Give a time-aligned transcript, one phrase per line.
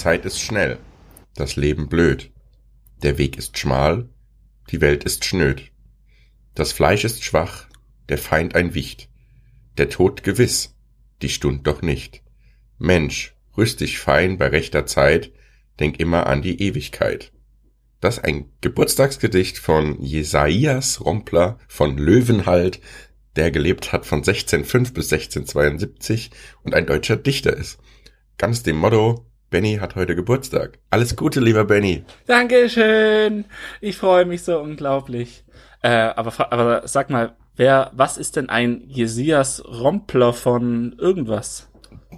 [0.00, 0.78] Zeit ist schnell,
[1.34, 2.30] das Leben blöd.
[3.02, 4.08] Der Weg ist schmal,
[4.70, 5.72] die Welt ist schnöd.
[6.54, 7.66] Das Fleisch ist schwach,
[8.08, 9.10] der Feind ein Wicht.
[9.76, 10.74] Der Tod gewiss,
[11.20, 12.22] die Stund doch nicht.
[12.78, 15.32] Mensch, rüst dich fein bei rechter Zeit,
[15.78, 17.30] denk immer an die Ewigkeit.
[18.00, 22.80] Das ist ein Geburtstagsgedicht von Jesajas Rompler von Löwenhalt,
[23.36, 26.30] der gelebt hat von 1605 bis 1672
[26.62, 27.78] und ein deutscher Dichter ist.
[28.38, 30.78] Ganz dem Motto, Benny hat heute Geburtstag.
[30.90, 32.04] Alles Gute, lieber Benny.
[32.26, 33.44] Dankeschön.
[33.80, 35.44] Ich freue mich so unglaublich.
[35.82, 41.68] Äh, aber, aber sag mal, wer, was ist denn ein Jesias Rompler von irgendwas?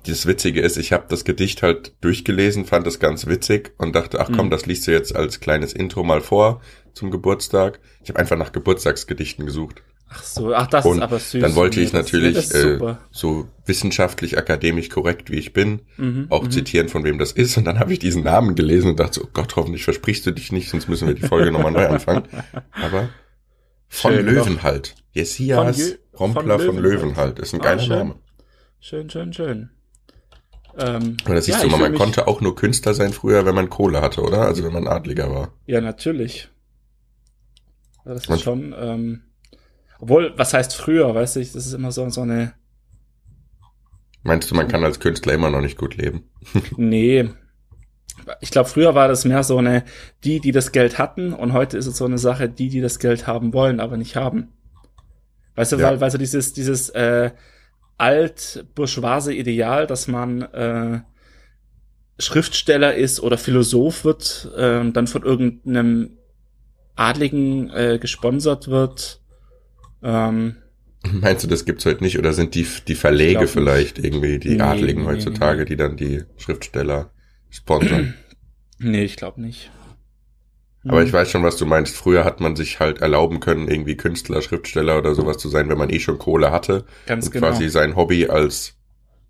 [0.07, 4.21] Das Witzige ist, ich habe das Gedicht halt durchgelesen, fand es ganz witzig und dachte,
[4.21, 4.51] ach komm, mhm.
[4.51, 6.61] das liest du jetzt als kleines Intro mal vor
[6.93, 7.81] zum Geburtstag.
[8.03, 9.83] Ich habe einfach nach Geburtstagsgedichten gesucht.
[10.15, 11.41] Ach so, ach das und ist aber süß.
[11.41, 12.79] Dann wollte ich natürlich äh,
[13.11, 16.51] so wissenschaftlich akademisch korrekt wie ich bin mhm, auch mhm.
[16.51, 19.27] zitieren von wem das ist und dann habe ich diesen Namen gelesen und dachte so,
[19.27, 22.25] oh Gott, hoffentlich versprichst du dich nicht, sonst müssen wir die Folge nochmal neu anfangen.
[22.73, 23.09] Aber
[23.89, 24.95] von schön, Löwenhalt.
[25.13, 27.99] Jesias Rompler von, von Löwenhalt ist ein ah, geiler schön.
[27.99, 28.15] Name.
[28.81, 29.71] Schön, schön, schön.
[30.79, 33.55] Ähm, und das siehst ja, du mal, man konnte auch nur Künstler sein früher, wenn
[33.55, 34.43] man Kohle hatte, oder?
[34.43, 35.53] Also wenn man Adliger war.
[35.67, 36.49] Ja, natürlich.
[38.05, 39.23] Das ist und schon, ähm,
[40.03, 42.55] obwohl, was heißt früher, weißt du, das ist immer so, so eine.
[44.25, 46.25] Meinst du, man kann als Künstler immer noch nicht gut leben?
[46.77, 47.31] nee.
[48.41, 49.85] Ich glaube, früher war das mehr so eine,
[50.25, 52.99] die, die das Geld hatten, und heute ist es so eine Sache, die, die das
[52.99, 54.49] Geld haben wollen, aber nicht haben.
[55.55, 55.85] Weißt du, ja.
[55.85, 57.31] weil, weil so dieses, dieses äh,
[57.97, 61.01] alt-bourgeoise Ideal, dass man äh,
[62.19, 66.19] Schriftsteller ist oder Philosoph wird, äh, dann von irgendeinem
[66.97, 69.22] Adligen äh, gesponsert wird,
[70.03, 70.57] ähm,
[71.11, 72.19] Meinst du, das gibt's heute nicht?
[72.19, 74.07] Oder sind die, die Verlege vielleicht nicht.
[74.07, 75.65] irgendwie, die nee, Adligen nee, heutzutage, nee.
[75.65, 77.11] die dann die Schriftsteller
[77.51, 78.15] sponsern?
[78.85, 79.71] Nee, ich glaube nicht.
[80.85, 81.07] Aber hm.
[81.07, 81.95] ich weiß schon, was du meinst.
[81.95, 85.79] Früher hat man sich halt erlauben können, irgendwie Künstler, Schriftsteller oder sowas zu sein, wenn
[85.79, 86.85] man eh schon Kohle hatte.
[87.07, 87.47] Ganz und genau.
[87.47, 88.75] quasi sein Hobby als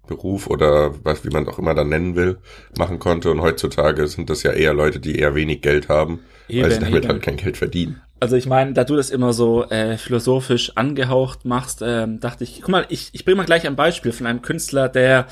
[0.06, 2.38] Beruf oder was, wie man auch immer dann nennen will,
[2.78, 3.30] machen konnte.
[3.30, 6.80] Und heutzutage sind das ja eher Leute, die eher wenig Geld haben, eben, weil sie
[6.80, 7.12] damit eben.
[7.12, 8.00] halt kein Geld verdienen.
[8.22, 12.60] Also ich meine, da du das immer so äh, philosophisch angehaucht machst, ähm, dachte ich,
[12.60, 15.26] guck mal, ich, ich bringe mal gleich ein Beispiel von einem Künstler, der,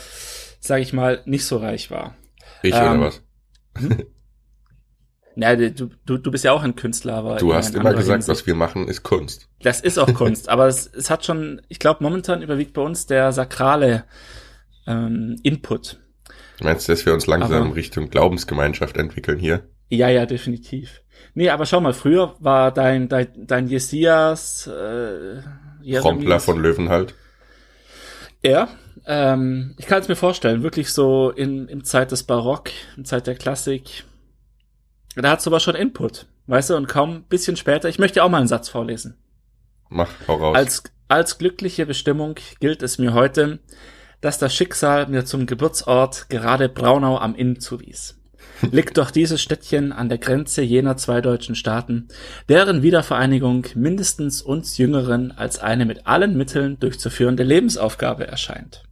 [0.58, 2.16] sage ich mal, nicht so reich war.
[2.64, 3.22] Ich ähm, oder was?
[3.78, 3.96] Hm?
[5.36, 7.36] Ja, du, du, du bist ja auch ein Künstler, aber.
[7.36, 8.28] Du hast immer gesagt, Hinsicht.
[8.28, 9.48] was wir machen, ist Kunst.
[9.62, 13.06] Das ist auch Kunst, aber es, es hat schon, ich glaube, momentan überwiegt bei uns
[13.06, 14.04] der sakrale
[14.88, 16.00] ähm, Input.
[16.60, 19.62] Meinst du, dass wir uns langsam aber, Richtung Glaubensgemeinschaft entwickeln hier?
[19.90, 21.02] Ja, ja, definitiv.
[21.34, 25.42] Nee, aber schau mal, früher war dein, dein, dein Jesias, äh,
[25.98, 27.14] Rompler von Löwenhalt.
[28.42, 28.68] Ja,
[29.04, 33.26] ähm, ich kann es mir vorstellen, wirklich so in, in Zeit des Barock, in Zeit
[33.26, 34.04] der Klassik.
[35.16, 38.28] Da hat's aber schon Input, weißt du, und kaum ein bisschen später, ich möchte auch
[38.28, 39.16] mal einen Satz vorlesen.
[39.88, 40.56] Mach, hau raus.
[40.56, 43.58] Als, als glückliche Bestimmung gilt es mir heute,
[44.20, 48.19] dass das Schicksal mir zum Geburtsort gerade Braunau am Inn zuwies
[48.70, 52.08] liegt doch dieses Städtchen an der Grenze jener zwei deutschen Staaten,
[52.48, 58.82] deren Wiedervereinigung mindestens uns Jüngeren als eine mit allen Mitteln durchzuführende Lebensaufgabe erscheint.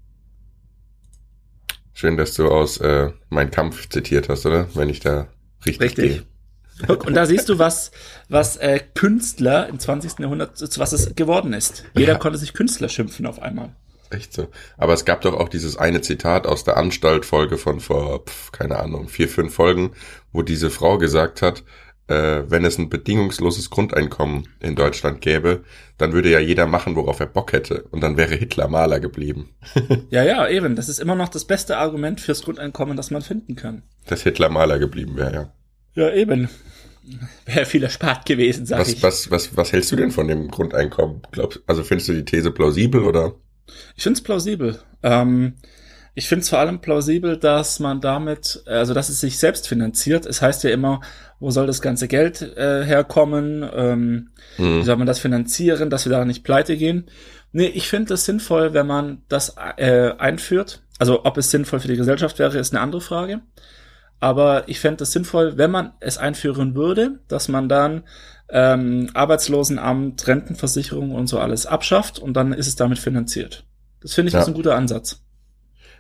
[1.93, 4.69] Schön, dass du aus äh, Mein Kampf zitiert hast, oder?
[4.75, 5.29] Wenn ich da
[5.67, 6.05] richtig, richtig.
[6.05, 6.23] gehe.
[6.87, 7.91] Und da siehst du, was,
[8.29, 10.21] was äh, Künstler im 20.
[10.21, 11.85] Jahrhundert, was es geworden ist.
[11.97, 12.19] Jeder ja.
[12.19, 13.75] konnte sich Künstler schimpfen auf einmal.
[14.11, 14.49] Echt so.
[14.77, 18.79] Aber es gab doch auch dieses eine Zitat aus der Anstaltfolge von vor, pf, keine
[18.79, 19.93] Ahnung, vier, fünf Folgen,
[20.33, 21.63] wo diese Frau gesagt hat,
[22.09, 25.65] äh, wenn es ein bedingungsloses Grundeinkommen in Deutschland gäbe,
[25.99, 27.83] dann würde ja jeder machen, worauf er Bock hätte.
[27.91, 29.51] Und dann wäre Hitler Maler geblieben.
[30.11, 30.75] ja, ja, eben.
[30.75, 33.83] Das ist immer noch das beste Argument fürs Grundeinkommen, das man finden kann.
[34.07, 35.53] Dass Hitler Maler geblieben wäre, ja.
[35.95, 36.49] Ja, eben.
[37.47, 39.03] Wäre viel erspart gewesen, sag was, ich.
[39.03, 41.23] Was, was, was hältst du denn von dem Grundeinkommen?
[41.31, 43.35] Glaubst, also findest du die These plausibel oder?
[43.97, 44.79] Ich finde es plausibel.
[45.03, 45.55] Ähm,
[46.15, 50.27] ich finde es vor allem plausibel, dass man damit, also dass es sich selbst finanziert.
[50.27, 51.01] Es heißt ja immer,
[51.39, 53.69] wo soll das ganze Geld äh, herkommen?
[53.73, 54.81] Ähm, mhm.
[54.81, 57.05] Wie soll man das finanzieren, dass wir da nicht pleite gehen?
[57.53, 60.83] Nee, ich finde es sinnvoll, wenn man das äh, einführt.
[60.99, 63.41] Also ob es sinnvoll für die Gesellschaft wäre, ist eine andere Frage.
[64.21, 68.03] Aber ich fände es sinnvoll, wenn man es einführen würde, dass man dann
[68.51, 73.65] ähm, Arbeitslosenamt, Rentenversicherung und so alles abschafft und dann ist es damit finanziert.
[74.01, 74.41] Das finde ich ja.
[74.41, 75.21] ist ein guter Ansatz.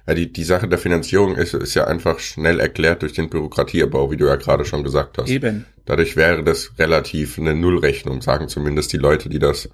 [0.06, 4.10] Ja, die, die Sache der Finanzierung ist, ist ja einfach schnell erklärt durch den Bürokratieabbau,
[4.10, 5.28] wie du ja gerade schon gesagt hast.
[5.28, 5.66] Eben.
[5.84, 9.68] Dadurch wäre das relativ eine Nullrechnung, sagen zumindest die Leute, die das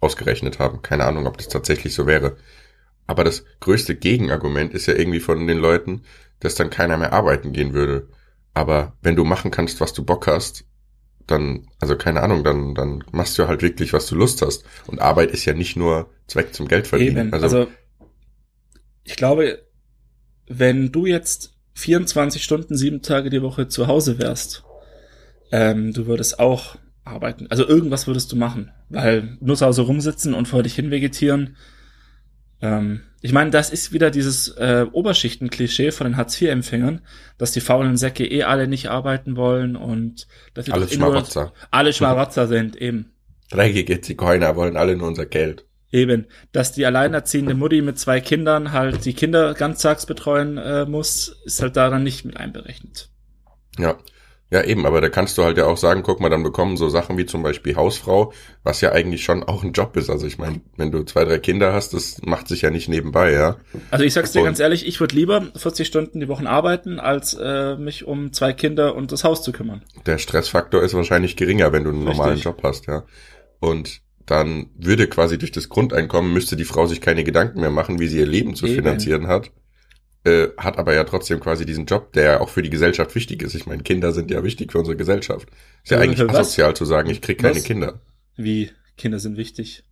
[0.00, 0.80] ausgerechnet haben.
[0.80, 2.36] Keine Ahnung, ob das tatsächlich so wäre.
[3.06, 6.02] Aber das größte Gegenargument ist ja irgendwie von den Leuten,
[6.40, 8.08] dass dann keiner mehr arbeiten gehen würde.
[8.54, 10.64] Aber wenn du machen kannst, was du Bock hast,
[11.26, 14.64] dann, also keine Ahnung, dann, dann machst du halt wirklich, was du Lust hast.
[14.86, 17.32] Und Arbeit ist ja nicht nur Zweck zum Geld verdienen.
[17.32, 17.70] Also, also
[19.04, 19.62] ich glaube,
[20.46, 24.64] wenn du jetzt 24 Stunden, sieben Tage die Woche zu Hause wärst,
[25.50, 27.46] ähm, du würdest auch arbeiten.
[27.50, 31.56] Also irgendwas würdest du machen, weil nur zu Hause rumsitzen und vor dich hin vegetieren.
[32.60, 37.00] Ähm, ich meine, das ist wieder dieses äh, Oberschichten-Klischee von den Hartz-IV-Empfängern,
[37.38, 41.54] dass die faulen Säcke eh alle nicht arbeiten wollen und dass alle Schmarotzer.
[41.70, 43.14] Alle Schmarotzer sind, eben.
[43.48, 45.64] Dreckige Zigeuner wollen alle nur unser Geld.
[45.90, 51.34] Eben, dass die alleinerziehende Mutti mit zwei Kindern halt die Kinder ganztags betreuen äh, muss,
[51.46, 53.08] ist halt daran nicht mit einberechnet.
[53.78, 53.96] Ja,
[54.54, 56.88] ja, eben, aber da kannst du halt ja auch sagen, guck mal, dann bekommen so
[56.88, 60.08] Sachen wie zum Beispiel Hausfrau, was ja eigentlich schon auch ein Job ist.
[60.10, 63.32] Also ich meine, wenn du zwei, drei Kinder hast, das macht sich ja nicht nebenbei,
[63.32, 63.56] ja.
[63.90, 67.00] Also ich sag's dir und ganz ehrlich, ich würde lieber 40 Stunden die Woche arbeiten,
[67.00, 69.82] als äh, mich um zwei Kinder und das Haus zu kümmern.
[70.06, 72.16] Der Stressfaktor ist wahrscheinlich geringer, wenn du einen Richtig.
[72.16, 73.02] normalen Job hast, ja.
[73.58, 77.98] Und dann würde quasi durch das Grundeinkommen müsste die Frau sich keine Gedanken mehr machen,
[77.98, 78.76] wie sie ihr Leben zu Eben.
[78.76, 79.50] finanzieren hat
[80.24, 83.42] äh, hat aber ja trotzdem quasi diesen Job, der ja auch für die Gesellschaft wichtig
[83.42, 83.54] ist.
[83.54, 85.48] Ich meine, Kinder sind ja wichtig für unsere Gesellschaft.
[85.82, 86.36] Ist ja eigentlich was?
[86.36, 87.64] asozial zu sagen, ich krieg keine was?
[87.64, 88.00] Kinder.
[88.36, 88.70] Wie?
[88.96, 89.84] Kinder sind wichtig.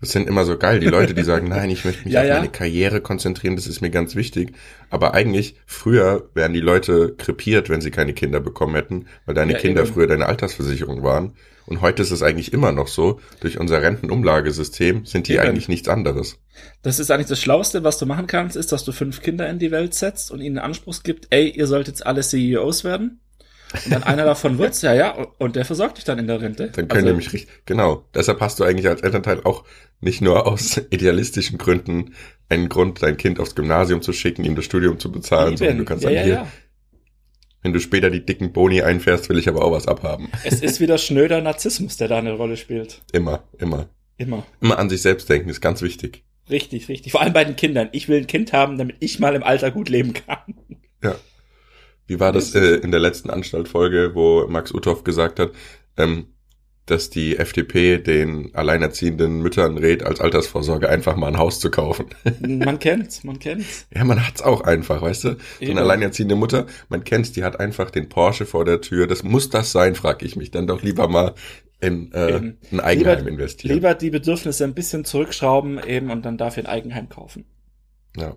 [0.00, 2.28] Das sind immer so geil, die Leute, die sagen, nein, ich möchte mich ja, auf
[2.28, 4.52] meine Karriere konzentrieren, das ist mir ganz wichtig.
[4.90, 9.54] Aber eigentlich, früher wären die Leute krepiert, wenn sie keine Kinder bekommen hätten, weil deine
[9.54, 9.92] ja, Kinder eben.
[9.92, 11.34] früher deine Altersversicherung waren.
[11.66, 15.42] Und heute ist es eigentlich immer noch so, durch unser Rentenumlagesystem sind die eben.
[15.42, 16.38] eigentlich nichts anderes.
[16.82, 19.58] Das ist eigentlich das Schlauste, was du machen kannst, ist, dass du fünf Kinder in
[19.58, 23.20] die Welt setzt und ihnen Anspruch gibt, ey, ihr sollt jetzt alle CEOs werden.
[23.84, 26.70] Und dann einer davon wird's, ja, ja, und der versorgt dich dann in der Rente.
[26.70, 28.04] Dann können also, nämlich richtig, genau.
[28.14, 29.64] Deshalb hast du eigentlich als Elternteil auch
[30.00, 32.14] nicht nur aus idealistischen Gründen
[32.48, 35.84] einen Grund, dein Kind aufs Gymnasium zu schicken, ihm das Studium zu bezahlen, sondern du
[35.84, 36.48] kannst ja, sagen, ja, hier, ja.
[37.62, 40.30] wenn du später die dicken Boni einfährst, will ich aber auch was abhaben.
[40.44, 43.02] Es ist wieder schnöder Narzissmus, der da eine Rolle spielt.
[43.12, 43.88] Immer, immer.
[44.16, 44.46] Immer.
[44.60, 46.24] Immer an sich selbst denken, ist ganz wichtig.
[46.50, 47.12] Richtig, richtig.
[47.12, 47.88] Vor allem bei den Kindern.
[47.92, 50.54] Ich will ein Kind haben, damit ich mal im Alter gut leben kann.
[51.02, 51.16] Ja.
[52.08, 55.52] Wie war das äh, in der letzten Anstaltfolge, wo Max Uthoff gesagt hat,
[55.96, 56.26] ähm,
[56.86, 62.06] dass die FDP den alleinerziehenden Müttern rät, als Altersvorsorge einfach mal ein Haus zu kaufen.
[62.40, 63.86] Man kennt's, man kennt's.
[63.94, 65.36] Ja, man hat's auch einfach, weißt du?
[65.60, 69.06] So eine alleinerziehende Mutter, man kennt's, die hat einfach den Porsche vor der Tür.
[69.06, 70.50] Das muss das sein, frag ich mich.
[70.50, 71.34] Dann doch lieber mal
[71.80, 73.74] in äh, ein Eigenheim lieber, investieren.
[73.74, 77.44] Lieber die Bedürfnisse ein bisschen zurückschrauben eben und dann dafür ein Eigenheim kaufen.
[78.16, 78.34] Ja.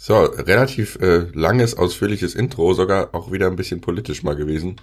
[0.00, 4.76] So, relativ äh, langes, ausführliches Intro, sogar auch wieder ein bisschen politisch mal gewesen.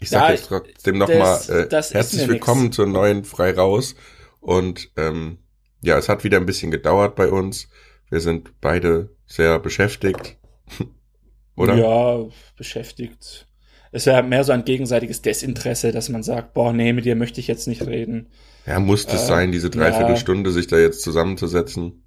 [0.00, 2.76] Ich sage ja, jetzt trotzdem nochmal äh, herzlich willkommen nix.
[2.76, 3.94] zur neuen Frei Raus.
[4.40, 5.36] Und ähm,
[5.82, 7.68] ja, es hat wieder ein bisschen gedauert bei uns.
[8.08, 10.38] Wir sind beide sehr beschäftigt.
[11.54, 11.74] Oder?
[11.74, 12.24] Ja,
[12.56, 13.46] beschäftigt.
[13.90, 17.40] Es wäre mehr so ein gegenseitiges Desinteresse, dass man sagt, boah, nee, mit dir möchte
[17.40, 18.30] ich jetzt nicht reden.
[18.64, 20.54] Ja, muss es äh, sein, diese Dreiviertelstunde ja.
[20.54, 22.01] sich da jetzt zusammenzusetzen?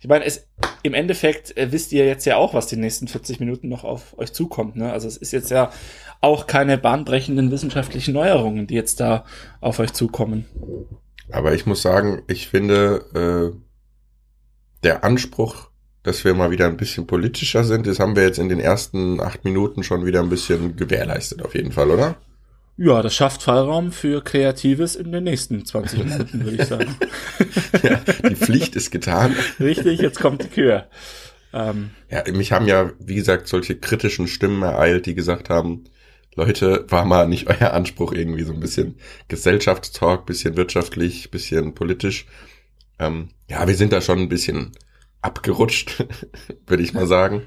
[0.00, 0.46] Ich meine, es,
[0.82, 4.18] im Endeffekt äh, wisst ihr jetzt ja auch, was die nächsten 40 Minuten noch auf
[4.18, 4.76] euch zukommt.
[4.76, 4.92] Ne?
[4.92, 5.70] Also es ist jetzt ja
[6.20, 9.24] auch keine bahnbrechenden wissenschaftlichen Neuerungen, die jetzt da
[9.60, 10.46] auf euch zukommen.
[11.30, 13.58] Aber ich muss sagen, ich finde, äh,
[14.82, 15.70] der Anspruch,
[16.02, 19.20] dass wir mal wieder ein bisschen politischer sind, das haben wir jetzt in den ersten
[19.20, 22.16] acht Minuten schon wieder ein bisschen gewährleistet, auf jeden Fall, oder?
[22.78, 26.94] Ja, das schafft Fallraum für Kreatives in den nächsten 20 Minuten, würde ich sagen.
[27.82, 29.34] ja, die Pflicht ist getan.
[29.58, 30.86] Richtig, jetzt kommt die Kür.
[31.54, 35.84] Ähm, ja, mich haben ja, wie gesagt, solche kritischen Stimmen ereilt, die gesagt haben,
[36.34, 38.96] Leute, war mal nicht euer Anspruch irgendwie so ein bisschen
[39.28, 42.26] Gesellschaftstalk, bisschen wirtschaftlich, bisschen politisch.
[42.98, 44.72] Ähm, ja, wir sind da schon ein bisschen
[45.22, 46.04] abgerutscht,
[46.66, 47.42] würde ich mal sagen.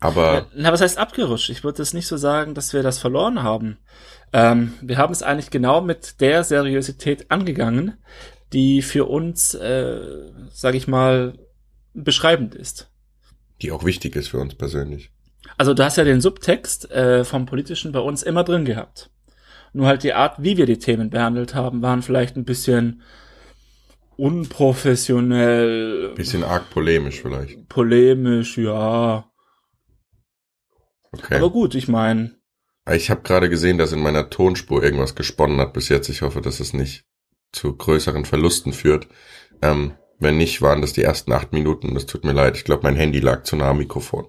[0.00, 0.48] Aber.
[0.56, 1.50] Na, was heißt abgerutscht?
[1.50, 3.78] Ich würde es nicht so sagen, dass wir das verloren haben.
[4.32, 7.98] Ähm, wir haben es eigentlich genau mit der Seriosität angegangen,
[8.52, 10.00] die für uns, äh,
[10.50, 11.38] sage ich mal,
[11.94, 12.90] beschreibend ist.
[13.60, 15.10] Die auch wichtig ist für uns persönlich.
[15.58, 19.10] Also du hast ja den Subtext äh, vom Politischen bei uns immer drin gehabt.
[19.72, 23.02] Nur halt die Art, wie wir die Themen behandelt haben, waren vielleicht ein bisschen
[24.16, 26.14] unprofessionell.
[26.14, 27.68] Bisschen arg polemisch vielleicht.
[27.68, 29.30] Polemisch, ja.
[31.12, 31.36] Okay.
[31.36, 32.36] Aber gut, ich meine.
[32.90, 36.08] Ich habe gerade gesehen, dass in meiner Tonspur irgendwas gesponnen hat bis jetzt.
[36.08, 37.04] Ich hoffe, dass es nicht
[37.52, 39.06] zu größeren Verlusten führt.
[39.60, 41.94] Ähm, wenn nicht, waren das die ersten acht Minuten.
[41.94, 42.56] Das tut mir leid.
[42.56, 44.26] Ich glaube, mein Handy lag zu nah am Mikrofon.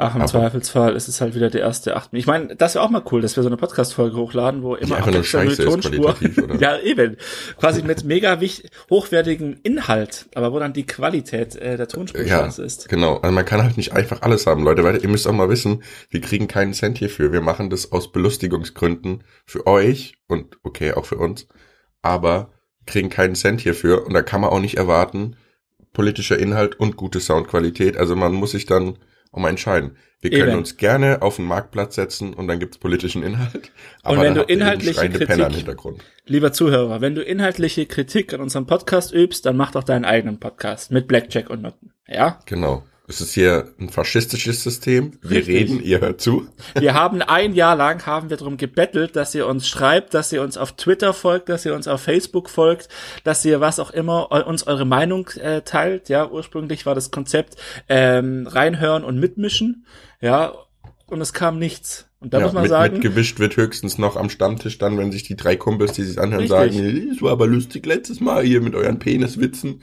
[0.00, 2.10] Ach, im Aber- Zweifelsfall ist es halt wieder der erste acht.
[2.12, 4.96] Ich meine, das wäre auch mal cool, dass wir so eine Podcast-Folge hochladen, wo immer
[5.08, 6.54] ist qualitativ, oder?
[6.60, 7.16] ja, eben.
[7.58, 12.46] Quasi mit mega wich hochwertigem Inhalt, aber wo dann die Qualität äh, der Tonspur Ja,
[12.46, 12.88] ist.
[12.88, 13.16] genau.
[13.16, 15.82] Also man kann halt nicht einfach alles haben, Leute, weil ihr müsst auch mal wissen,
[16.10, 17.32] wir kriegen keinen Cent hierfür.
[17.32, 21.48] Wir machen das aus Belustigungsgründen für euch und okay, auch für uns.
[22.02, 22.52] Aber
[22.86, 25.34] kriegen keinen Cent hierfür und da kann man auch nicht erwarten,
[25.92, 27.96] politischer Inhalt und gute Soundqualität.
[27.96, 28.96] Also man muss sich dann
[29.32, 29.96] mal entscheiden.
[30.20, 30.58] Wir können Eben.
[30.58, 33.70] uns gerne auf den Marktplatz setzen und dann gibt's politischen Inhalt.
[34.02, 36.02] Aber wenn dann du inhaltliche Kritik- Penner im Hintergrund.
[36.26, 40.40] Lieber Zuhörer, wenn du inhaltliche Kritik an unserem Podcast übst, dann mach doch deinen eigenen
[40.40, 41.92] Podcast mit Blackjack und Noten.
[42.08, 42.40] Ja?
[42.46, 42.82] Genau.
[43.10, 45.12] Es ist hier ein faschistisches System.
[45.22, 45.54] Wir Richtig.
[45.54, 46.46] reden, ihr hört zu.
[46.78, 50.42] Wir haben ein Jahr lang haben wir darum gebettelt, dass ihr uns schreibt, dass ihr
[50.42, 52.90] uns auf Twitter folgt, dass ihr uns auf Facebook folgt,
[53.24, 56.10] dass ihr was auch immer uns eure Meinung äh, teilt.
[56.10, 57.56] Ja, ursprünglich war das Konzept
[57.88, 59.86] ähm, reinhören und mitmischen.
[60.20, 60.52] Ja,
[61.06, 62.10] und es kam nichts.
[62.20, 65.12] Und da ja, muss man mit, sagen, mitgewischt wird höchstens noch am Stammtisch dann, wenn
[65.12, 66.76] sich die drei Kumpels, die sich anhören, Richtig.
[66.76, 69.80] sagen, es war aber lustig letztes Mal hier mit euren Peniswitzen.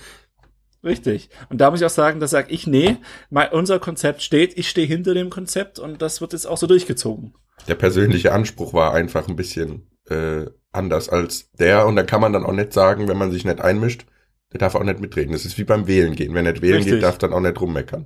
[0.85, 1.29] Richtig.
[1.49, 2.97] Und da muss ich auch sagen, da sage ich, nee,
[3.29, 6.67] mein, unser Konzept steht, ich stehe hinter dem Konzept und das wird jetzt auch so
[6.67, 7.33] durchgezogen.
[7.67, 12.33] Der persönliche Anspruch war einfach ein bisschen äh, anders als der und da kann man
[12.33, 14.05] dann auch nicht sagen, wenn man sich nicht einmischt,
[14.53, 15.33] der darf auch nicht mitreden.
[15.33, 16.33] Das ist wie beim Wählen gehen.
[16.33, 16.93] Wer nicht wählen Richtig.
[16.93, 18.05] geht, darf dann auch nicht rummeckern.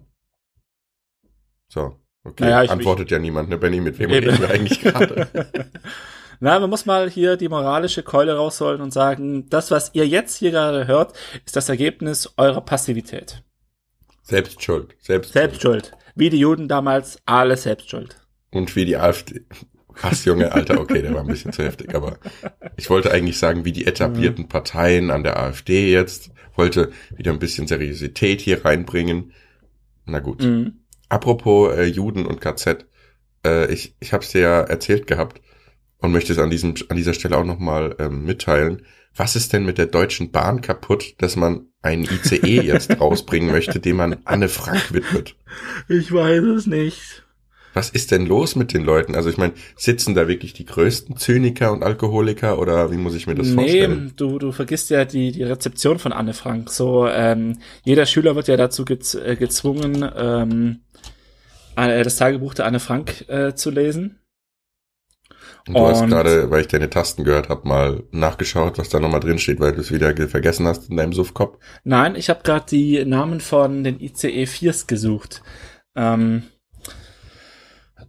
[1.67, 2.45] So, okay.
[2.45, 5.27] Naja, Antwortet ja niemand, ne Benny, mit wem reden wir eigentlich gerade?
[6.41, 10.37] Na, man muss mal hier die moralische Keule rausholen und sagen, das, was ihr jetzt
[10.37, 11.13] hier gerade hört,
[11.45, 13.43] ist das Ergebnis eurer Passivität.
[14.23, 14.95] Selbst schuld.
[14.99, 15.91] Selbst, Selbst schuld.
[16.15, 18.15] Wie die Juden damals, alle selbst schuld.
[18.51, 19.45] Und wie die AfD.
[20.01, 22.19] Was, Junge, Alter, okay, der war ein bisschen zu heftig, aber
[22.77, 27.39] ich wollte eigentlich sagen, wie die etablierten Parteien an der AfD jetzt, wollte wieder ein
[27.39, 29.33] bisschen Seriosität hier reinbringen.
[30.05, 30.41] Na gut.
[30.41, 30.85] Mhm.
[31.09, 32.85] Apropos äh, Juden und KZ,
[33.45, 35.41] äh, ich, ich habe es dir ja erzählt gehabt
[35.99, 38.83] und möchte es an, diesem, an dieser Stelle auch nochmal ähm, mitteilen.
[39.15, 43.79] Was ist denn mit der Deutschen Bahn kaputt, dass man einen ICE jetzt rausbringen möchte,
[43.79, 45.35] dem man Anne Frank widmet?
[45.87, 47.23] Ich weiß es nicht.
[47.73, 49.15] Was ist denn los mit den Leuten?
[49.15, 53.27] Also ich meine, sitzen da wirklich die größten Zyniker und Alkoholiker oder wie muss ich
[53.27, 54.05] mir das vorstellen?
[54.05, 56.71] Nee, du, du vergisst ja die, die Rezeption von Anne Frank.
[56.71, 60.79] So, ähm, jeder Schüler wird ja dazu gez äh, gezwungen, ähm,
[61.75, 64.19] äh, das Tagebuch der Anne Frank äh, zu lesen.
[65.67, 68.99] Und du hast und- gerade, weil ich deine Tasten gehört habe, mal nachgeschaut, was da
[68.99, 71.57] nochmal drin steht, weil du es wieder ge- vergessen hast in deinem Suffkopf.
[71.83, 75.41] Nein, ich habe gerade die Namen von den ICE 4s gesucht.
[75.95, 76.43] Ähm,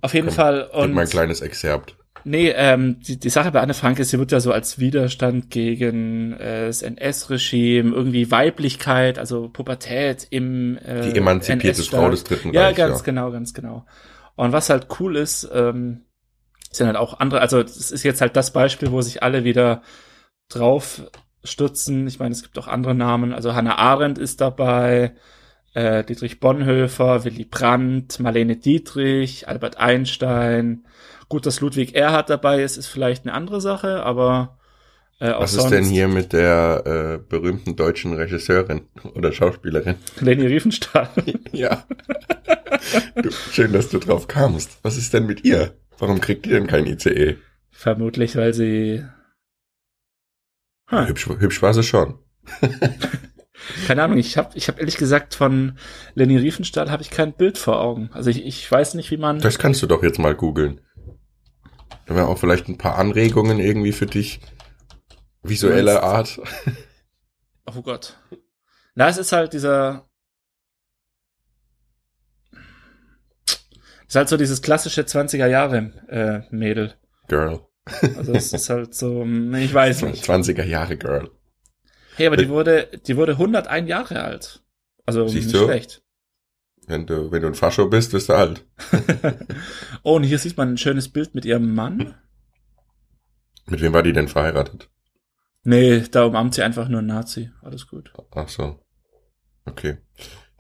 [0.01, 0.71] auf jeden Komm, Fall.
[0.73, 1.97] Und mein kleines Exerpt.
[2.25, 5.51] nee, ähm, die, die Sache bei Anne Frank ist, sie wird ja so als Widerstand
[5.51, 11.83] gegen äh, das NS-Regime, irgendwie Weiblichkeit, also Pubertät im äh, Die emanzipierte.
[11.83, 13.05] Frau des Dritten Ja, Reichs, ganz ja.
[13.05, 13.85] genau, ganz genau.
[14.37, 16.03] Und was halt cool ist, ähm,
[16.71, 19.83] sind halt auch andere, also das ist jetzt halt das Beispiel, wo sich alle wieder
[20.49, 21.03] drauf
[21.43, 22.07] stürzen.
[22.07, 25.15] Ich meine, es gibt auch andere Namen, also Hannah Arendt ist dabei,
[25.75, 30.85] äh, Dietrich Bonhoeffer, Willy Brandt, Marlene Dietrich, Albert Einstein.
[31.29, 34.59] Gut, dass Ludwig Erhard dabei ist, ist vielleicht eine andere Sache, aber
[35.21, 38.83] äh, auch Was sonst ist denn hier mit der äh, berühmten deutschen Regisseurin
[39.15, 39.97] oder Schauspielerin?
[40.21, 41.09] Leni Riefenstahl.
[41.53, 41.85] Ja.
[43.17, 44.79] du, schön, dass du drauf kamst.
[44.83, 45.75] Was ist denn mit ihr?
[46.01, 47.37] Warum kriegt ihr denn kein ICE?
[47.71, 49.05] Vermutlich, weil sie
[50.87, 51.07] Hm.
[51.07, 52.19] Hübsch, hübsch war sie schon.
[53.87, 55.79] Keine Ahnung, ich habe ich hab ehrlich gesagt von
[56.15, 58.09] Leni Riefenstahl habe ich kein Bild vor Augen.
[58.13, 59.39] Also ich, ich weiß nicht, wie man.
[59.39, 60.81] Das kannst du doch jetzt mal googeln.
[62.07, 64.41] Da wären auch vielleicht ein paar Anregungen irgendwie für dich.
[65.43, 66.41] Visuelle Art.
[67.67, 68.17] Oh Gott.
[68.95, 70.10] Na, es ist halt dieser.
[74.11, 76.95] Ist halt so dieses klassische 20er Jahre äh, Mädel.
[77.29, 77.61] Girl.
[78.17, 80.25] Also es ist halt so, hm, ich weiß nicht.
[80.25, 81.31] 20er Jahre Girl.
[82.17, 84.65] Hey, aber die wurde, die wurde 101 Jahre alt.
[85.07, 85.65] Also Siehst nicht du?
[85.65, 86.03] schlecht.
[86.89, 88.67] Wenn du, wenn du ein Fascho bist, bist du alt.
[90.03, 92.17] oh, und hier sieht man ein schönes Bild mit ihrem Mann.
[93.67, 94.91] Mit wem war die denn verheiratet?
[95.63, 97.53] Nee, da umarmt sie einfach nur einen Nazi.
[97.63, 98.13] Alles gut.
[98.33, 98.81] Ach so.
[99.67, 99.99] Okay.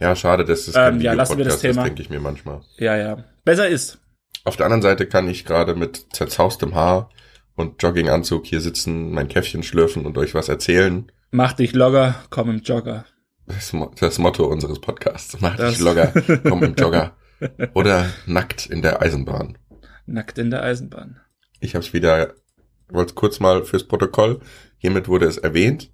[0.01, 1.85] Ja, schade, dass das Ähm, ja, lassen wir das Thema.
[1.85, 2.63] denke ich mir manchmal.
[2.79, 3.25] Ja, ja.
[3.45, 3.99] Besser ist.
[4.45, 7.11] Auf der anderen Seite kann ich gerade mit zerzaustem Haar
[7.55, 11.13] und Jogginganzug hier sitzen, mein Käffchen schlürfen und euch was erzählen.
[11.31, 13.05] Mach dich Logger, komm im Jogger.
[13.47, 15.37] Das, das Motto unseres Podcasts.
[15.41, 16.13] Mach Das- dich locker,
[16.49, 17.13] komm im Jogger.
[17.75, 19.59] Oder nackt in der Eisenbahn.
[20.07, 21.21] Nackt in der Eisenbahn.
[21.61, 22.35] Ich habe es wieder,
[22.89, 24.41] wollte kurz mal fürs Protokoll.
[24.79, 25.91] Hiermit wurde es erwähnt.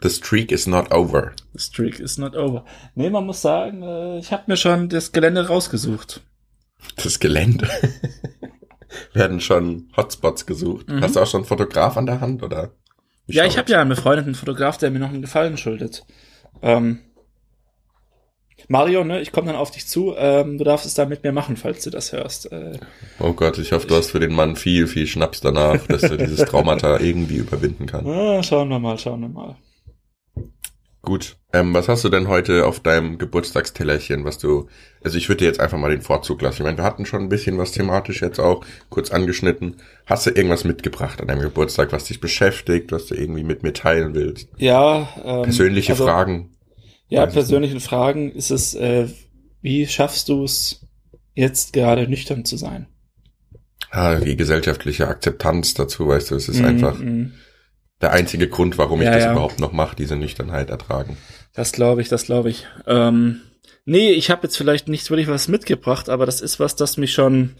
[0.00, 1.32] The streak is not over.
[1.54, 2.64] The streak is not over.
[2.94, 6.22] Nee, man muss sagen, äh, ich habe mir schon das Gelände rausgesucht.
[6.96, 7.68] Das Gelände.
[9.12, 10.88] Werden schon Hotspots gesucht.
[10.88, 11.02] Mhm.
[11.02, 12.70] Hast du auch schon einen Fotograf an der Hand, oder?
[13.26, 16.04] Wie Ja, ich habe ja einen befreundeten Fotograf, der mir noch einen Gefallen schuldet.
[16.62, 17.00] Ähm,
[18.68, 20.14] Mario, ne, ich komme dann auf dich zu.
[20.16, 22.52] Ähm, du darfst es dann mit mir machen, falls du das hörst.
[22.52, 22.78] Äh,
[23.18, 26.16] Oh Gott, ich hoffe, du hast für den Mann viel, viel Schnaps danach, dass er
[26.18, 28.06] dieses Traumata irgendwie überwinden kann.
[28.06, 29.56] ah, schauen wir mal, schauen wir mal.
[31.08, 31.38] Gut.
[31.54, 34.68] Ähm, was hast du denn heute auf deinem Geburtstagstellerchen, was du,
[35.02, 36.56] also ich würde dir jetzt einfach mal den Vorzug lassen.
[36.58, 39.76] Ich meine, wir hatten schon ein bisschen was thematisch jetzt auch kurz angeschnitten.
[40.04, 43.72] Hast du irgendwas mitgebracht an deinem Geburtstag, was dich beschäftigt, was du irgendwie mit mir
[43.72, 44.50] teilen willst?
[44.58, 46.50] Ja, ähm, Persönliche also, Fragen.
[47.08, 49.08] Ja, persönlichen Fragen ist es, äh,
[49.62, 50.86] wie schaffst du es
[51.34, 52.86] jetzt gerade nüchtern zu sein?
[53.90, 57.32] Ah, die gesellschaftliche Akzeptanz dazu, weißt du, es ist Mm, einfach mm.
[58.00, 59.32] Der einzige Grund, warum ich Ja, das ja.
[59.32, 61.16] überhaupt noch mache, diese Nüchternheit ertragen.
[61.54, 62.66] Das glaube ich, das glaube ich.
[62.86, 63.40] Ähm,
[63.84, 67.12] nee, ich habe jetzt vielleicht nicht wirklich was mitgebracht, aber das ist was, das mich
[67.12, 67.56] schon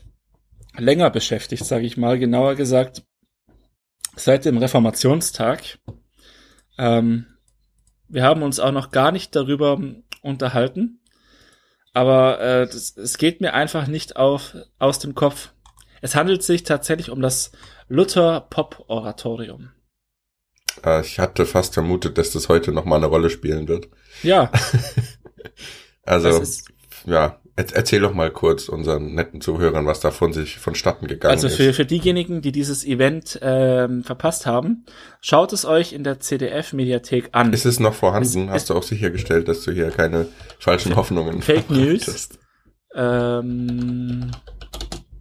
[0.77, 2.19] länger beschäftigt, sage ich mal.
[2.19, 3.03] Genauer gesagt,
[4.15, 5.79] seit dem Reformationstag.
[6.79, 7.27] Ähm,
[8.09, 9.81] wir haben uns auch noch gar nicht darüber
[10.23, 11.01] unterhalten,
[11.93, 15.53] aber äh, das, es geht mir einfach nicht auf, aus dem Kopf.
[16.01, 17.51] Es handelt sich tatsächlich um das
[17.89, 19.71] Luther-Pop-Oratorium.
[20.85, 23.89] Äh, ich hatte fast vermutet, dass das heute noch mal eine Rolle spielen wird.
[24.23, 24.51] Ja,
[26.05, 26.69] Also, ist
[27.05, 31.49] ja, er erzähl doch mal kurz unseren netten Zuhörern, was davon sich vonstatten gegangen Also
[31.49, 31.57] ist.
[31.57, 34.85] für, für diejenigen, die dieses Event ähm, verpasst haben,
[35.21, 37.53] schaut es euch in der CDF-Mediathek an.
[37.53, 38.47] Ist es noch vorhanden?
[38.49, 40.27] Es- Hast du auch sichergestellt, dass du hier keine
[40.59, 42.29] falschen Hoffnungen Fake News.
[42.95, 44.31] ähm,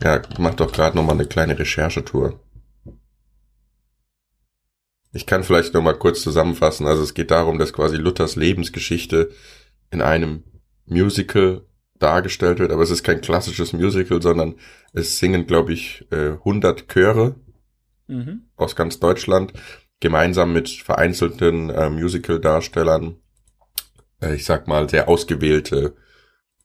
[0.03, 2.39] Ja, mach doch gerade noch mal eine kleine Recherchetour.
[5.17, 6.85] Ich kann vielleicht noch mal kurz zusammenfassen.
[6.85, 9.31] Also es geht darum, dass quasi Luthers Lebensgeschichte
[9.89, 10.43] in einem
[10.85, 11.65] Musical
[11.97, 14.57] dargestellt wird, aber es ist kein klassisches Musical, sondern
[14.93, 17.33] es singen, glaube ich, äh, 100 Chöre
[18.05, 18.43] mhm.
[18.57, 19.53] aus ganz Deutschland,
[19.99, 23.15] gemeinsam mit vereinzelten äh, Musical-Darstellern,
[24.21, 25.95] äh, ich sag mal, sehr ausgewählte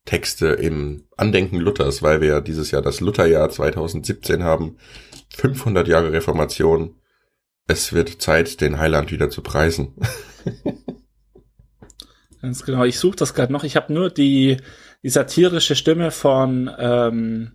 [0.05, 4.77] Texte im Andenken Luthers, weil wir ja dieses Jahr das Lutherjahr 2017 haben,
[5.38, 6.97] 500 Jahre Reformation.
[7.66, 9.94] Es wird Zeit, den Heiland wieder zu preisen.
[12.42, 12.85] Ganz genau.
[12.85, 13.62] Ich suche das gerade noch.
[13.62, 14.57] Ich habe nur die,
[15.03, 17.53] die satirische Stimme von ähm,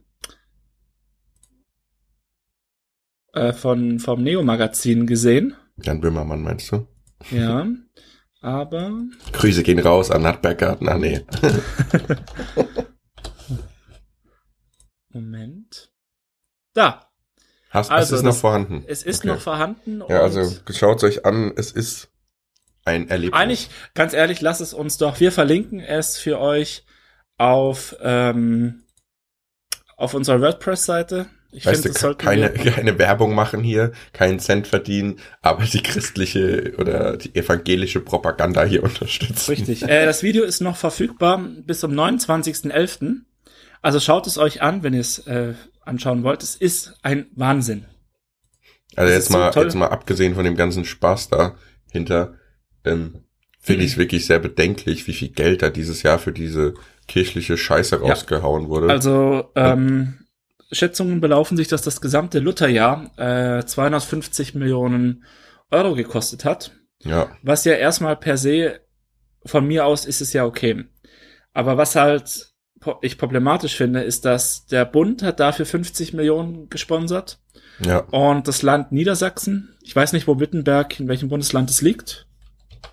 [3.33, 5.55] äh, von vom Neo-Magazin gesehen.
[5.83, 6.87] Jan Böhmermann, meinst du?
[7.31, 7.67] Ja,
[8.41, 10.87] aber Grüße gehen raus an Nattberggarten.
[10.87, 11.25] Ah, nee.
[15.09, 15.91] Moment.
[16.73, 17.06] Da,
[17.69, 18.83] Hast, Also, es ist noch vorhanden.
[18.87, 19.27] es ist Okay.
[19.27, 20.01] noch vorhanden.
[20.09, 22.09] Ja, also schaut euch an, es ist
[22.85, 23.39] ein Erlebnis.
[23.39, 25.19] Eigentlich, ganz ehrlich, lasst es uns doch.
[25.19, 26.85] Wir verlinken es für euch
[27.37, 28.83] auf, ähm,
[29.97, 31.27] auf unserer WordPress-Seite.
[31.51, 36.73] Ich Weißt finde, du, keine, keine Werbung machen hier, keinen Cent verdienen, aber die christliche
[36.77, 39.51] oder die evangelische Propaganda hier unterstützen.
[39.51, 39.83] Richtig.
[39.83, 43.21] Äh, das Video ist noch verfügbar bis zum 29.11.
[43.81, 46.43] Also schaut es euch an, wenn ihr es äh, anschauen wollt.
[46.43, 47.85] Es ist ein Wahnsinn.
[48.95, 49.63] Also Das jetzt so mal, toll.
[49.65, 52.35] jetzt mal abgesehen von dem ganzen Spaß dahinter,
[52.83, 53.23] ähm,
[53.59, 56.73] finde ich es wirklich sehr bedenklich, wie viel Geld da dieses Jahr für diese
[57.07, 58.89] kirchliche Scheiße rausgehauen wurde.
[58.89, 60.25] Also ähm,
[60.71, 65.23] Schätzungen belaufen sich, dass das gesamte Lutherjahr äh, 250 Millionen
[65.71, 66.71] Euro gekostet hat.
[67.03, 68.79] ja, Was ja erstmal per se
[69.45, 70.85] von mir aus ist es ja okay.
[71.53, 72.46] Aber was halt
[73.01, 77.39] ich problematisch finde, ist, dass der Bund hat dafür 50 Millionen gesponsert
[77.79, 82.27] ja, und das Land Niedersachsen, ich weiß nicht, wo Wittenberg, in welchem Bundesland es liegt,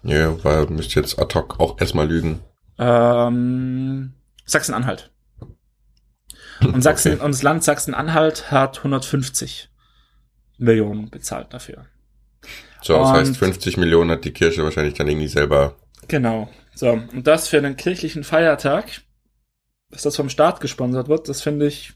[0.03, 2.41] ja, weil müsst jetzt ad hoc auch erstmal lügen.
[2.79, 4.13] ähm,
[4.47, 5.11] Sachsen-Anhalt.
[6.63, 7.25] Und Sachsen Okay.
[7.25, 9.71] und das Land Sachsen-Anhalt hat 150
[10.59, 11.87] Millionen bezahlt dafür.
[12.83, 15.77] So, das Und- heißt, 50 Millionen hat die Kirche wahrscheinlich dann irgendwie selber.
[16.09, 16.49] Genau.
[16.75, 18.85] So, und das für einen kirchlichen Feiertag,
[19.95, 21.95] dass das vom Staat gesponsert wird, das finde ich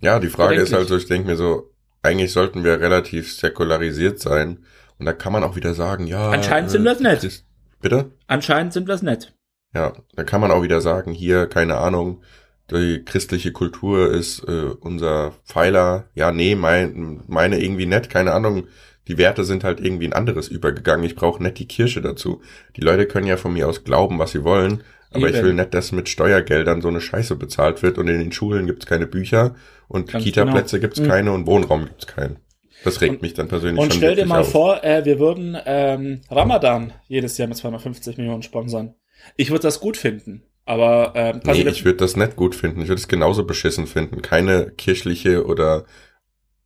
[0.00, 4.18] Ja, die Frage ist halt so, ich denke mir so, eigentlich sollten wir relativ säkularisiert
[4.20, 4.64] sein.
[4.98, 6.30] Und da kann man auch wieder sagen, ja.
[6.30, 7.20] Anscheinend sind wir es.
[7.20, 7.44] Christ-
[7.82, 8.12] Bitte?
[8.26, 9.34] anscheinend sind wir es nicht.
[9.74, 12.22] Ja, da kann man auch wieder sagen, hier, keine Ahnung,
[12.70, 16.08] die christliche Kultur ist äh, unser Pfeiler.
[16.14, 18.68] Ja, nee, mein, meine irgendwie nicht, keine Ahnung.
[19.08, 21.04] Die Werte sind halt irgendwie ein anderes übergegangen.
[21.04, 22.40] Ich brauche nicht die Kirche dazu.
[22.76, 24.84] Die Leute können ja von mir aus glauben, was sie wollen.
[25.12, 25.46] Aber ich Eben.
[25.48, 28.86] will nicht, dass mit Steuergeldern so eine Scheiße bezahlt wird und in den Schulen gibt's
[28.86, 29.54] keine Bücher
[29.88, 30.80] und Kita-Plätze genau.
[30.88, 31.08] gibt's Mhm.
[31.08, 32.36] keine und Wohnraum gibt's keinen.
[32.84, 34.52] Das regt Und- mich dann persönlich Und stell dir mal auf.
[34.52, 38.94] vor, äh, wir würden ähm, Ramadan jedes Jahr mit 250 Millionen sponsern.
[39.36, 40.44] Ich würde das gut finden.
[40.64, 42.80] Aber ähm, Nee, ich würde das nicht gut finden.
[42.82, 44.22] Ich würde es genauso beschissen finden.
[44.22, 45.84] Keine kirchliche oder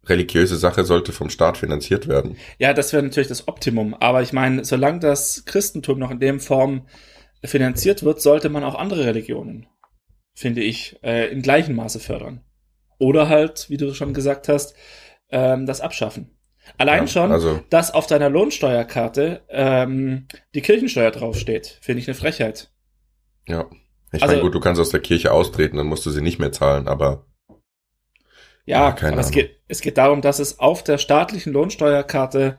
[0.06, 2.36] religiöse Sache sollte vom Staat finanziert werden.
[2.58, 3.94] Ja, das wäre natürlich das Optimum.
[3.94, 6.86] Aber ich meine, solange das Christentum noch in dem Form
[7.44, 9.66] finanziert wird, sollte man auch andere Religionen,
[10.34, 12.44] finde ich, äh, im gleichen Maße fördern.
[12.98, 14.74] Oder halt, wie du schon gesagt hast,
[15.30, 16.30] ähm, das abschaffen.
[16.78, 22.14] Allein Ja, schon, also- dass auf deiner Lohnsteuerkarte ähm, die Kirchensteuer draufsteht, finde ich eine
[22.14, 22.70] Frechheit.
[23.46, 23.66] Ja.
[24.12, 26.38] Ich Also- meine, gut, du kannst aus der Kirche austreten, dann musst du sie nicht
[26.38, 27.26] mehr zahlen, aber
[28.66, 29.40] Ja, Ja, keine aber es Ahnung.
[29.40, 32.58] geht, es geht darum, dass es auf der staatlichen Lohnsteuerkarte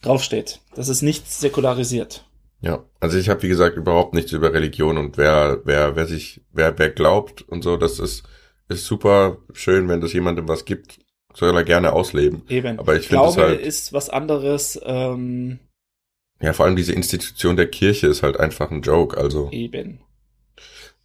[0.00, 0.60] draufsteht.
[0.74, 2.24] Das ist nicht säkularisiert.
[2.62, 2.84] Ja.
[3.00, 6.78] Also ich habe, wie gesagt, überhaupt nichts über Religion und wer, wer, wer sich, wer,
[6.78, 8.22] wer glaubt und so, das ist,
[8.68, 10.98] ist super schön, wenn das jemandem was gibt,
[11.34, 12.42] soll er gerne ausleben.
[12.48, 12.78] Eben.
[12.78, 14.80] Aber ich finde es Glaube halt, ist was anderes.
[14.84, 15.58] Ähm,
[16.40, 19.50] ja, vor allem diese Institution der Kirche ist halt einfach ein Joke, also.
[19.50, 20.00] eben.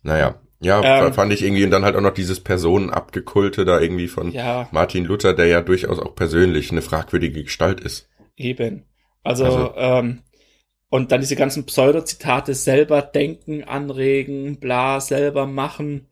[0.02, 4.08] Naja, ja, Ähm, fand ich irgendwie und dann halt auch noch dieses Personenabgekulte da irgendwie
[4.08, 8.10] von Ja, Martin Luther, der ja durchaus auch persönlich eine fragwürdige Gestalt ist.
[8.36, 8.84] eben.
[9.24, 10.22] Also, Also- ähm,
[10.90, 16.08] und dann diese ganzen Pseudozitate selber denken, anregen, bla, selber machen.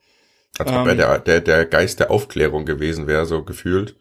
[0.57, 0.87] Als ob Ähm.
[0.87, 3.95] er der, der, der Geist der Aufklärung gewesen wäre, so gefühlt.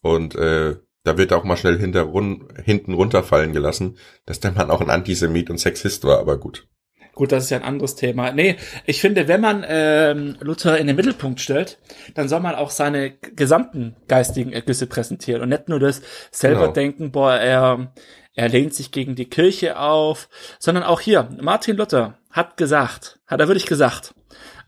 [0.00, 4.70] Und äh, da wird auch mal schnell hinter, run, hinten runterfallen gelassen, dass der Mann
[4.70, 6.68] auch ein Antisemit und Sexist war, aber gut.
[7.14, 8.32] Gut, das ist ja ein anderes Thema.
[8.32, 11.78] Nee, ich finde, wenn man ähm, Luther in den Mittelpunkt stellt,
[12.14, 16.72] dann soll man auch seine gesamten geistigen Ergüsse präsentieren und nicht nur das selber Genau.
[16.72, 17.92] denken, boah, er,
[18.34, 23.40] er lehnt sich gegen die Kirche auf, sondern auch hier, Martin Luther hat gesagt, hat
[23.40, 24.14] er wirklich gesagt,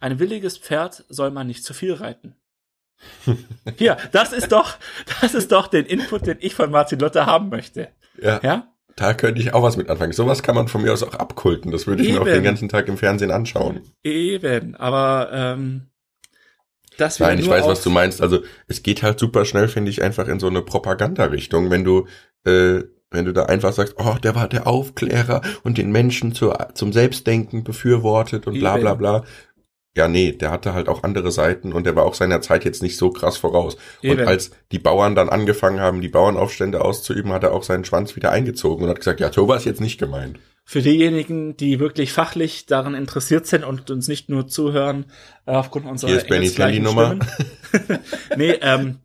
[0.00, 2.36] ein williges Pferd soll man nicht zu viel reiten.
[3.78, 4.76] Hier, das ist doch,
[5.20, 7.88] das ist doch den Input, den ich von Martin Luther haben möchte.
[8.20, 8.73] Ja, Ja?
[8.96, 10.12] Da könnte ich auch was mit anfangen.
[10.12, 11.72] Sowas kann man von mir aus auch abkulten.
[11.72, 12.36] Das würde ich mir auch Eben.
[12.36, 13.80] den ganzen Tag im Fernsehen anschauen.
[14.02, 15.88] Eben, aber ähm,
[16.96, 18.22] das wieder Nein, ich weiß, was du meinst.
[18.22, 22.06] Also es geht halt super schnell, finde ich, einfach in so eine Propagandarichtung, wenn du,
[22.44, 26.68] äh, wenn du da einfach sagst, oh, der war der Aufklärer und den Menschen zur,
[26.74, 28.98] zum Selbstdenken befürwortet und bla bla Eben.
[28.98, 29.24] bla.
[29.96, 32.82] Ja, nee, der hatte halt auch andere Seiten und der war auch seiner Zeit jetzt
[32.82, 33.76] nicht so krass voraus.
[34.02, 34.20] Eben.
[34.20, 38.16] Und als die Bauern dann angefangen haben, die Bauernaufstände auszuüben, hat er auch seinen Schwanz
[38.16, 40.40] wieder eingezogen und hat gesagt, ja, so war es jetzt nicht gemeint.
[40.64, 45.04] Für diejenigen, die wirklich fachlich daran interessiert sind und uns nicht nur zuhören
[45.46, 47.18] äh, aufgrund unserer Hier ist Bennys Handynummer.
[48.36, 48.98] Nee, ähm,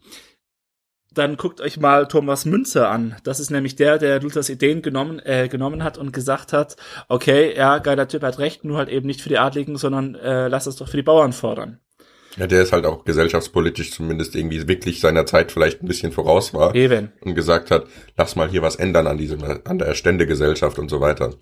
[1.14, 3.16] dann guckt euch mal Thomas Münzer an.
[3.24, 6.76] Das ist nämlich der, der Luthers Ideen genommen, äh, genommen hat und gesagt hat,
[7.08, 10.48] okay, ja, geiler Typ hat recht, nur halt eben nicht für die Adligen, sondern äh,
[10.48, 11.80] lass es doch für die Bauern fordern.
[12.38, 16.54] Ja, der ist halt auch gesellschaftspolitisch zumindest irgendwie wirklich seiner Zeit vielleicht ein bisschen voraus
[16.54, 16.76] war.
[16.76, 17.12] Eben.
[17.22, 17.86] und gesagt hat,
[18.18, 21.34] lass mal hier was ändern an diesem, an der Ständegesellschaft und so weiter.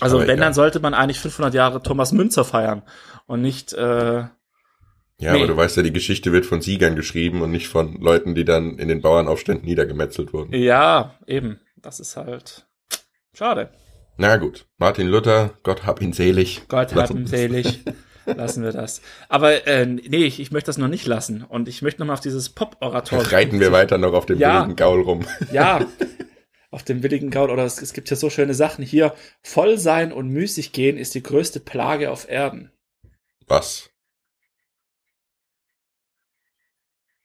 [0.00, 0.44] Also Aber wenn, ja.
[0.44, 2.82] dann sollte man eigentlich 500 Jahre Thomas Münzer feiern
[3.26, 4.24] und nicht, äh,
[5.20, 5.38] Ja, Nee.
[5.38, 8.44] aber du weißt ja, die Geschichte wird von Siegern geschrieben und nicht von Leuten, die
[8.44, 10.52] dann in den Bauernaufständen niedergemetzelt wurden.
[10.54, 11.60] ja, eben.
[11.76, 12.66] Das ist halt
[13.32, 13.70] schade.
[14.16, 16.62] Na gut, Martin Luther, Gott hab ihn selig.
[16.68, 17.80] Gott hab ihn selig.
[18.26, 19.00] Lassen wir das.
[19.28, 21.42] Aber äh, nee, ich, ich möchte das noch nicht lassen.
[21.44, 23.20] Und ich möchte noch mal auf dieses Pop-Orator.
[23.32, 24.60] Reiten wir weiter noch auf dem Ja.
[24.60, 25.24] wilden Gaul rum.
[25.52, 25.86] Ja,
[26.70, 27.50] auf dem willigen Gaul.
[27.50, 29.14] Oder es, es gibt ja so schöne Sachen hier.
[29.42, 32.70] Voll sein und müßig gehen ist die größte Plage auf Erden.
[33.46, 33.88] Was?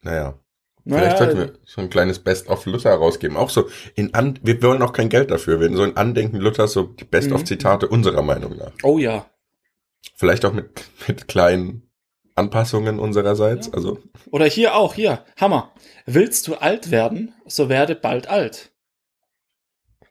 [0.04, 0.40] Naja,
[0.86, 3.38] Naja, vielleicht sollten wir so ein kleines Best-of Luther rausgeben.
[3.38, 5.60] Auch so in An wir wollen auch kein Geld dafür.
[5.60, 8.72] Wir so in Andenken Luthers so die Best-of-Zitate unserer Meinung nach.
[8.84, 9.26] Oh ja.
[10.16, 10.70] Vielleicht auch mit,
[11.08, 11.90] mit kleinen
[12.36, 13.68] Anpassungen unsererseits.
[13.68, 13.74] Ja.
[13.74, 14.00] Also
[14.32, 15.24] Oder hier auch, hier.
[15.40, 15.72] Hammer.
[16.06, 18.72] Willst du alt werden, so werde bald alt.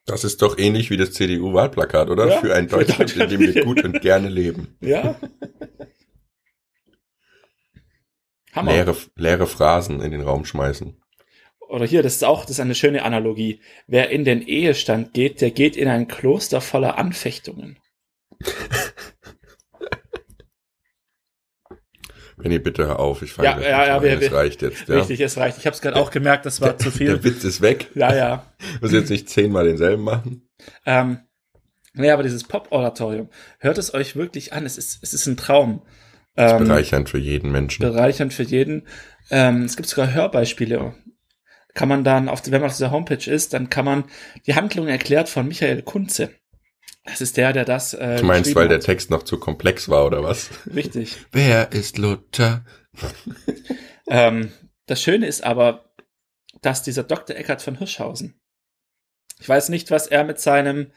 [0.07, 2.29] Das ist doch ähnlich wie das CDU-Wahlplakat, oder?
[2.29, 3.33] Ja, für ein für Deutschland, in Deutschland.
[3.33, 4.77] dem wir gut und gerne leben.
[4.81, 5.17] Ja?
[8.53, 8.73] Hammer.
[8.73, 10.97] Leere, leere Phrasen in den Raum schmeißen.
[11.69, 13.61] Oder hier, das ist auch, das ist eine schöne Analogie.
[13.87, 17.79] Wer in den Ehestand geht, der geht in ein Kloster voller Anfechtungen.
[22.37, 23.23] Benni, bitte hör auf.
[23.23, 24.89] Ich fange Ja, ja, ja, wir- es reicht jetzt.
[24.89, 24.97] Ja.
[24.97, 25.59] Richtig, es reicht.
[25.59, 27.07] Ich habe es gerade auch gemerkt, das war zu viel.
[27.07, 27.91] Der Witz ist weg.
[27.95, 28.53] Ja, ja.
[28.81, 30.49] Muss jetzt nicht zehnmal denselben machen.
[30.85, 31.21] Ähm,
[31.93, 33.29] nee, aber dieses Pop-Oratorium,
[33.61, 34.67] hört es euch wirklich an.
[34.67, 35.83] Es ist, es ist ein Traum.
[36.37, 37.83] Ähm, Bereichernd für jeden Menschen.
[37.83, 38.87] bereichernd für jeden.
[39.31, 40.95] Ähm, es gibt sogar Hörbeispiele.
[41.75, 44.05] Kann man dann, auf, wenn man auf dieser Homepage ist, dann kann man
[44.47, 46.31] die Handlung erklärt von Michael Kunze.
[47.05, 47.95] Das ist der, der das.
[47.95, 48.85] Äh, Du meinst, weil der hat.
[48.85, 50.51] Text noch zu komplex war, oder was?
[50.73, 51.17] Richtig.
[51.33, 52.65] Wer ist Luther?
[54.09, 54.53] Ähm,
[54.87, 55.95] das Schöne ist aber,
[56.61, 57.35] dass dieser Dr.
[57.37, 58.35] Eckhard von Hirschhausen,
[59.41, 60.91] ich weiß nicht, was er mit seinem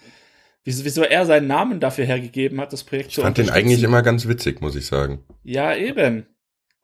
[0.66, 4.02] wieso, wieso er seinen Namen dafür hergegeben hat, das Projekt ich fand den eigentlich immer
[4.02, 5.24] ganz witzig, muss ich sagen.
[5.44, 6.28] Ja, eben.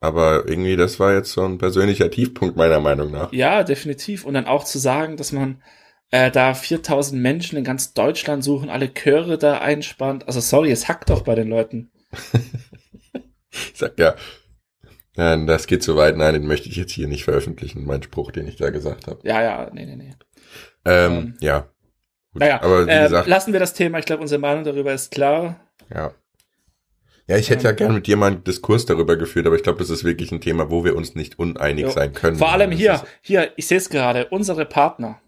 [0.00, 3.32] Aber irgendwie, das war jetzt so ein persönlicher Tiefpunkt meiner Meinung nach.
[3.32, 4.24] Ja, definitiv.
[4.24, 5.62] Und dann auch zu sagen, dass man
[6.10, 10.26] äh, da 4000 Menschen in ganz Deutschland suchen, alle Chöre da einspannt.
[10.26, 11.92] Also sorry, es hackt doch bei den Leuten.
[13.52, 14.16] ich sag ja,
[15.14, 16.16] Nein, das geht zu weit.
[16.16, 19.20] Nein, den möchte ich jetzt hier nicht veröffentlichen, mein Spruch, den ich da gesagt habe.
[19.24, 20.14] Ja, ja, nee, nee, nee.
[20.84, 21.68] Ähm, ähm, ja.
[22.32, 22.40] Gut.
[22.40, 23.98] Naja, aber äh, gesagt, lassen wir das Thema.
[23.98, 25.60] Ich glaube, unsere Meinung darüber ist klar.
[25.92, 26.14] Ja.
[27.28, 29.62] Ja, ich hätte ähm, ja gern mit dir mal einen Diskurs darüber geführt, aber ich
[29.62, 31.90] glaube, das ist wirklich ein Thema, wo wir uns nicht uneinig jo.
[31.90, 32.36] sein können.
[32.36, 35.20] Vor allem hier, hier, ich sehe es gerade, unsere Partner.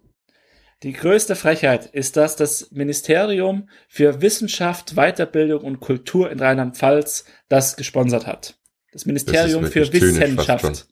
[0.83, 7.77] Die größte Frechheit ist, dass das Ministerium für Wissenschaft, Weiterbildung und Kultur in Rheinland-Pfalz das
[7.77, 8.59] gesponsert hat.
[8.93, 10.87] Das Ministerium das für Wissenschaft.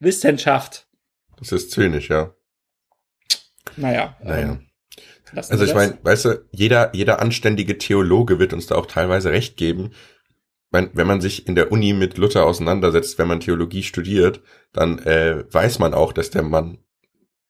[0.00, 0.86] Wissenschaft.
[1.38, 2.34] Das ist zynisch, ja.
[3.76, 4.16] Naja.
[4.22, 4.52] Naja.
[4.52, 4.66] Ähm,
[5.34, 9.56] also ich meine, weißt du, jeder, jeder anständige Theologe wird uns da auch teilweise recht
[9.56, 9.90] geben.
[10.70, 14.40] Wenn, wenn man sich in der Uni mit Luther auseinandersetzt, wenn man Theologie studiert,
[14.72, 16.78] dann äh, weiß man auch, dass der Mann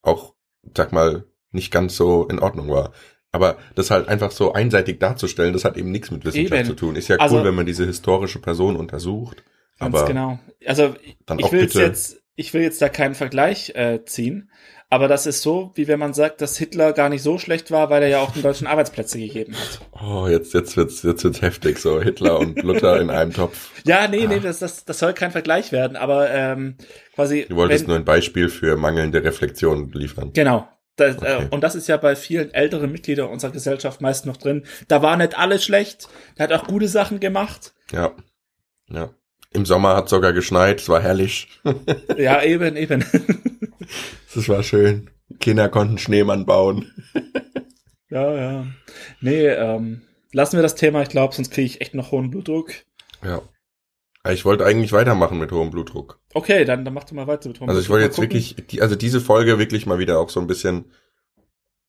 [0.03, 0.35] auch,
[0.77, 2.93] sag mal, nicht ganz so in Ordnung war.
[3.31, 6.69] Aber das halt einfach so einseitig darzustellen, das hat eben nichts mit Wissenschaft eben.
[6.69, 6.97] zu tun.
[6.97, 9.43] Ist ja cool, also, wenn man diese historische Person untersucht.
[9.79, 10.39] Ganz aber genau.
[10.67, 10.95] Also
[11.39, 14.51] ich will jetzt, ich will jetzt da keinen Vergleich äh, ziehen,
[14.93, 17.89] aber das ist so, wie wenn man sagt, dass Hitler gar nicht so schlecht war,
[17.89, 19.81] weil er ja auch den Deutschen Arbeitsplätze gegeben hat.
[20.03, 23.71] Oh, jetzt, jetzt wird's, jetzt wird's heftig, so Hitler und Luther in einem Topf.
[23.87, 24.29] Ja, nee, ah.
[24.29, 26.77] nee, das, das, das soll kein Vergleich werden, aber ähm,
[27.15, 27.47] quasi.
[27.49, 30.35] Du wolltest wenn, nur ein Beispiel für mangelnde Reflexion liefern.
[30.35, 30.69] Genau.
[30.97, 31.45] Das, äh, okay.
[31.45, 34.67] äh, und das ist ja bei vielen älteren Mitgliedern unserer Gesellschaft meist noch drin.
[34.89, 36.11] Da war nicht alles schlecht.
[36.37, 37.73] Der hat auch gute Sachen gemacht.
[37.93, 38.13] Ja.
[38.91, 39.09] Ja.
[39.55, 41.49] Im Sommer hat sogar geschneit, es war herrlich.
[42.19, 43.07] ja, eben, eben.
[44.35, 45.11] Das war schön.
[45.41, 46.91] Kinder konnten Schneemann bauen.
[48.11, 48.67] ja, ja.
[49.21, 52.73] Nee, ähm, lassen wir das Thema, ich glaube, sonst kriege ich echt noch hohen Blutdruck.
[53.25, 53.43] Ja.
[54.31, 56.21] Ich wollte eigentlich weitermachen mit hohem Blutdruck.
[56.33, 58.81] Okay, dann, dann mach du mal weiter mit hohem Also ich wollte jetzt wirklich, die,
[58.81, 60.93] also diese Folge wirklich mal wieder auch so ein bisschen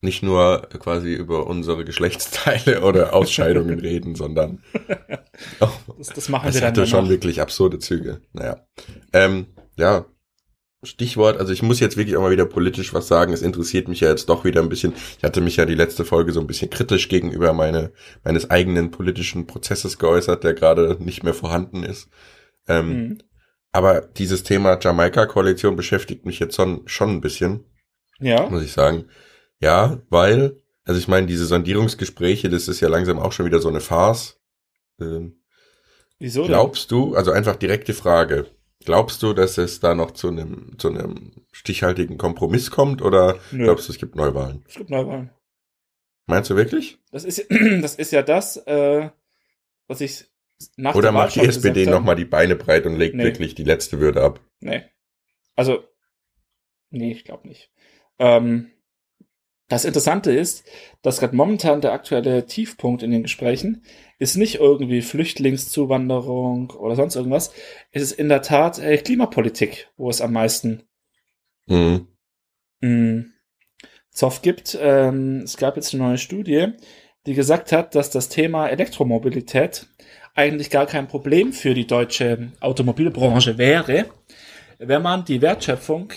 [0.02, 4.64] nicht nur quasi über unsere Geschlechtsteile oder Ausscheidungen reden, sondern
[5.60, 6.72] oh, das, das machen das wir dann.
[6.72, 8.20] hatte schon wirklich absurde Züge.
[8.34, 8.66] Naja.
[9.14, 9.46] Ähm,
[9.78, 10.06] ja,
[10.84, 13.34] Stichwort, also ich muss jetzt wirklich auch mal wieder politisch was sagen.
[13.34, 14.94] Es interessiert mich ja jetzt doch wieder ein bisschen.
[15.18, 17.92] Ich hatte mich ja die letzte Folge so ein bisschen kritisch gegenüber meine,
[18.24, 22.10] meines eigenen politischen Prozesses geäußert, der gerade nicht mehr vorhanden ist.
[22.68, 23.18] Ähm, mhm.
[23.72, 27.66] Aber dieses Thema Jamaika-Koalition beschäftigt mich jetzt schon, schon ein bisschen.
[28.20, 28.50] Ja.
[28.50, 29.06] Muss ich sagen.
[29.60, 33.70] Ja, weil, also ich meine, diese Sondierungsgespräche, das ist ja langsam auch schon wieder so
[33.70, 34.40] eine Farce.
[35.00, 35.42] Ähm,
[36.20, 36.46] Wieso?
[36.46, 37.00] Glaubst denn?
[37.00, 38.46] du, also einfach direkte Frage,
[38.86, 43.64] glaubst du, dass es da noch zu einem, zu einem stichhaltigen Kompromiss kommt oder Nö.
[43.66, 44.64] glaubst du, es gibt Neuwahlen?
[44.68, 45.32] Es gibt Neuwahlen.
[46.26, 47.00] Meinst du wirklich?
[47.12, 47.46] Das ist,
[47.82, 49.10] das ist ja das, äh,
[49.88, 50.26] was ich
[50.78, 53.24] nach Oder macht die SPD nochmal die Beine breit und legt nee.
[53.24, 54.40] wirklich die letzte Würde ab?
[54.60, 54.84] Nee.
[55.56, 55.84] Also,
[56.90, 57.72] nee, ich glaube nicht.
[58.20, 58.72] Ähm,
[59.68, 60.66] das Interessante ist,
[61.02, 63.84] dass gerade momentan der aktuelle Tiefpunkt in den Gesprächen
[64.24, 67.52] ist nicht irgendwie Flüchtlingszuwanderung oder sonst irgendwas.
[67.92, 70.84] Es ist in der Tat äh, Klimapolitik, wo es am meisten
[71.68, 72.08] mhm.
[72.80, 73.26] mh,
[74.12, 74.78] Zoff gibt.
[74.82, 76.70] Ähm, es gab jetzt eine neue Studie,
[77.26, 79.88] die gesagt hat, dass das Thema Elektromobilität
[80.34, 84.06] eigentlich gar kein Problem für die deutsche Automobilbranche wäre,
[84.80, 86.14] wenn man die Wertschöpfung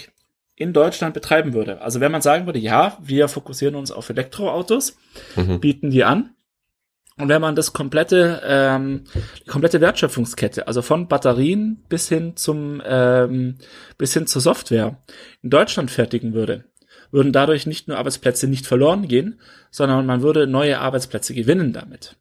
[0.54, 1.82] in Deutschland betreiben würde.
[1.82, 4.96] Also wenn man sagen würde, ja, wir fokussieren uns auf Elektroautos,
[5.34, 5.58] mhm.
[5.58, 6.35] bieten die an.
[7.18, 9.04] Und wenn man das komplette, ähm,
[9.44, 13.56] die komplette Wertschöpfungskette, also von Batterien bis hin zum, ähm,
[13.96, 14.98] bis hin zur Software
[15.42, 16.64] in Deutschland fertigen würde,
[17.10, 22.16] würden dadurch nicht nur Arbeitsplätze nicht verloren gehen, sondern man würde neue Arbeitsplätze gewinnen damit.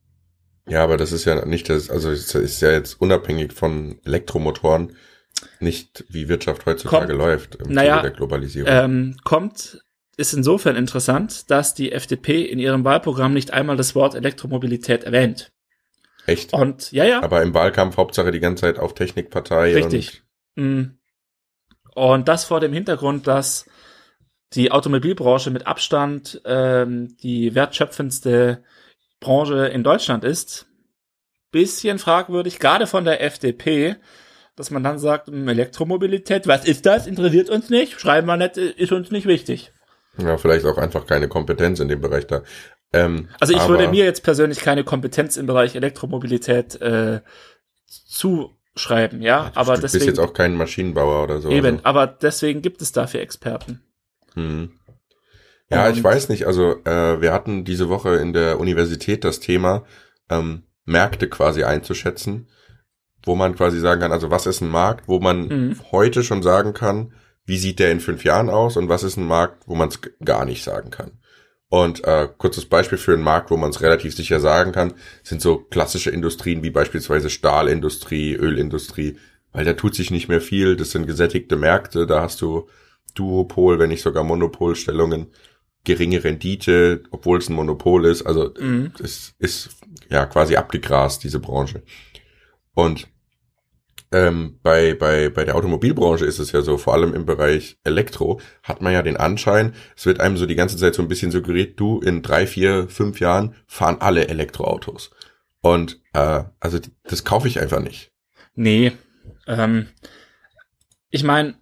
[0.68, 4.94] Ja, aber das ist ja nicht das, also es ist ja jetzt unabhängig von Elektromotoren
[5.60, 8.72] nicht, wie Wirtschaft heutzutage kommt, läuft im naja, Zuge der Globalisierung.
[8.72, 9.80] Ähm, kommt,
[10.18, 15.52] ist insofern interessant, dass die FDP in ihrem Wahlprogramm nicht einmal das Wort Elektromobilität erwähnt.
[16.26, 16.54] Echt?
[16.54, 17.22] Und ja, ja.
[17.22, 19.74] Aber im Wahlkampf Hauptsache die ganze Zeit auf Technikpartei.
[19.76, 20.24] Richtig.
[20.56, 20.98] Und, mm.
[21.94, 23.66] und das vor dem Hintergrund, dass
[24.54, 28.64] die Automobilbranche mit Abstand ähm, die wertschöpfendste
[29.20, 30.68] Branche in Deutschland ist.
[31.52, 33.96] Bisschen fragwürdig, gerade von der FDP,
[34.56, 37.08] dass man dann sagt, hm, Elektromobilität, was ist das?
[37.08, 39.72] Interessiert uns nicht, schreiben wir nicht, ist uns nicht wichtig.
[40.18, 42.44] Ja, vielleicht auch einfach keine Kompetenz in dem Bereich da.
[42.94, 47.22] Ähm, also ich würde mir jetzt persönlich keine Kompetenz im Bereich Elektromobilität äh,
[47.88, 49.52] zuschreiben, ja.
[49.54, 49.92] Du aber deswegen.
[49.92, 51.50] Du bist jetzt auch kein Maschinenbauer oder so.
[51.50, 51.86] Eben, also.
[51.86, 53.82] aber deswegen gibt es dafür Experten.
[54.34, 54.72] Hm.
[55.70, 56.46] Ja, ich weiß nicht.
[56.46, 59.84] Also äh, wir hatten diese Woche in der Universität das Thema,
[60.30, 62.48] ähm, Märkte quasi einzuschätzen,
[63.24, 65.80] wo man quasi sagen kann, also was ist ein Markt, wo man mhm.
[65.92, 67.14] heute schon sagen kann,
[67.46, 70.00] wie sieht der in fünf Jahren aus und was ist ein Markt, wo man es
[70.24, 71.12] gar nicht sagen kann.
[71.70, 75.42] Und äh, kurzes Beispiel für einen Markt, wo man es relativ sicher sagen kann, sind
[75.42, 79.18] so klassische Industrien wie beispielsweise Stahlindustrie, Ölindustrie,
[79.52, 80.76] weil da tut sich nicht mehr viel.
[80.76, 82.68] Das sind gesättigte Märkte, da hast du
[83.16, 85.28] Duopol, wenn nicht sogar Monopolstellungen,
[85.84, 88.24] geringe Rendite, obwohl es ein Monopol ist.
[88.24, 88.92] Also mhm.
[89.02, 89.70] es ist
[90.10, 91.84] ja quasi abgegrast, diese Branche.
[92.74, 93.08] Und
[94.16, 98.40] ähm, bei, bei, bei der Automobilbranche ist es ja so, vor allem im Bereich Elektro,
[98.64, 101.32] hat man ja den Anschein, es wird einem so die ganze Zeit so ein bisschen
[101.32, 105.12] suggeriert, du, in drei, vier, fünf Jahren fahren alle Elektroautos.
[105.60, 108.14] Und äh, also das kaufe ich einfach nicht.
[108.56, 108.94] Nee.
[109.48, 109.88] Ähm,
[111.10, 111.56] ich meine,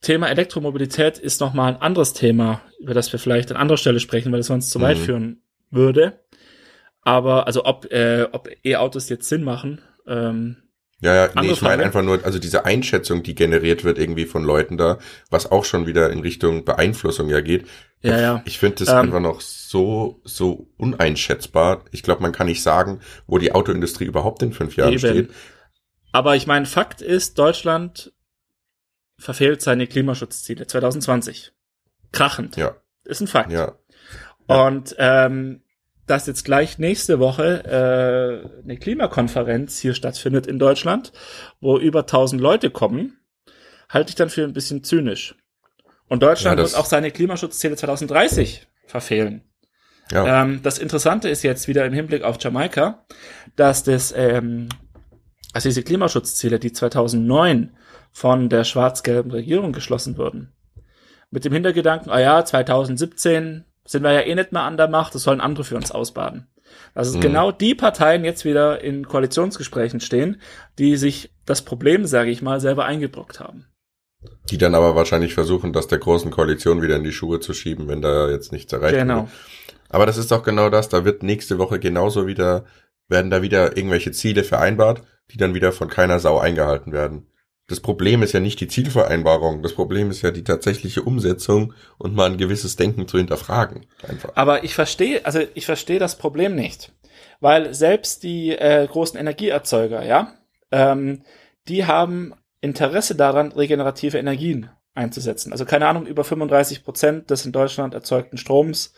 [0.00, 4.32] Thema Elektromobilität ist nochmal ein anderes Thema, über das wir vielleicht an anderer Stelle sprechen,
[4.32, 4.82] weil es sonst zu mhm.
[4.82, 6.24] weit führen würde.
[7.02, 10.56] Aber, also ob, äh, ob E-Autos jetzt Sinn machen, ähm,
[11.00, 14.44] ja, ja, nee, ich meine einfach nur, also diese Einschätzung, die generiert wird irgendwie von
[14.44, 14.98] Leuten da,
[15.30, 17.66] was auch schon wieder in Richtung Beeinflussung ja geht.
[18.02, 18.42] Ja, ja.
[18.44, 21.84] Ich finde das ähm, einfach noch so, so uneinschätzbar.
[21.90, 24.98] Ich glaube, man kann nicht sagen, wo die Autoindustrie überhaupt in fünf Jahren eben.
[24.98, 25.30] steht.
[26.12, 28.12] Aber ich meine, Fakt ist, Deutschland
[29.18, 31.52] verfehlt seine Klimaschutzziele 2020.
[32.12, 32.56] Krachend.
[32.56, 32.76] Ja.
[33.04, 33.52] Ist ein Fakt.
[33.52, 33.76] Ja.
[34.46, 35.62] Und ähm,
[36.10, 41.12] dass jetzt gleich nächste Woche äh, eine Klimakonferenz hier stattfindet in Deutschland,
[41.60, 43.20] wo über 1000 Leute kommen,
[43.88, 45.36] halte ich dann für ein bisschen zynisch.
[46.08, 49.44] Und Deutschland ja, wird auch seine Klimaschutzziele 2030 verfehlen.
[50.10, 50.42] Ja.
[50.42, 53.06] Ähm, das Interessante ist jetzt wieder im Hinblick auf Jamaika,
[53.54, 54.68] dass das, ähm,
[55.52, 57.76] also diese Klimaschutzziele, die 2009
[58.10, 60.52] von der schwarz-gelben Regierung geschlossen wurden,
[61.30, 65.14] mit dem Hintergedanken, ah ja, 2017 sind wir ja eh nicht mehr an der Macht,
[65.14, 66.46] das sollen andere für uns ausbaden.
[66.94, 67.22] Also mhm.
[67.22, 70.40] genau die Parteien jetzt wieder in Koalitionsgesprächen stehen,
[70.78, 73.66] die sich das Problem, sage ich mal, selber eingebrockt haben.
[74.48, 77.88] Die dann aber wahrscheinlich versuchen, das der großen Koalition wieder in die Schuhe zu schieben,
[77.88, 79.08] wenn da jetzt nichts erreicht wird.
[79.08, 79.28] Genau.
[79.88, 82.66] Aber das ist doch genau das, da wird nächste Woche genauso wieder,
[83.08, 87.26] werden da wieder irgendwelche Ziele vereinbart, die dann wieder von keiner Sau eingehalten werden
[87.70, 92.16] das Problem ist ja nicht die Zielvereinbarung, das Problem ist ja die tatsächliche Umsetzung und
[92.16, 93.86] mal ein gewisses Denken zu hinterfragen.
[94.02, 94.32] Einfach.
[94.34, 96.92] Aber ich verstehe, also ich verstehe das Problem nicht,
[97.38, 100.34] weil selbst die äh, großen Energieerzeuger, ja,
[100.72, 101.22] ähm,
[101.68, 105.52] die haben Interesse daran, regenerative Energien einzusetzen.
[105.52, 108.94] Also keine Ahnung, über 35 Prozent des in Deutschland erzeugten Stroms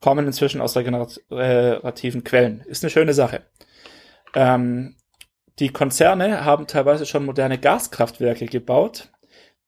[0.00, 2.60] kommen inzwischen aus regenerativen Quellen.
[2.66, 3.42] Ist eine schöne Sache.
[4.34, 4.96] Ähm,
[5.58, 9.10] die Konzerne haben teilweise schon moderne Gaskraftwerke gebaut,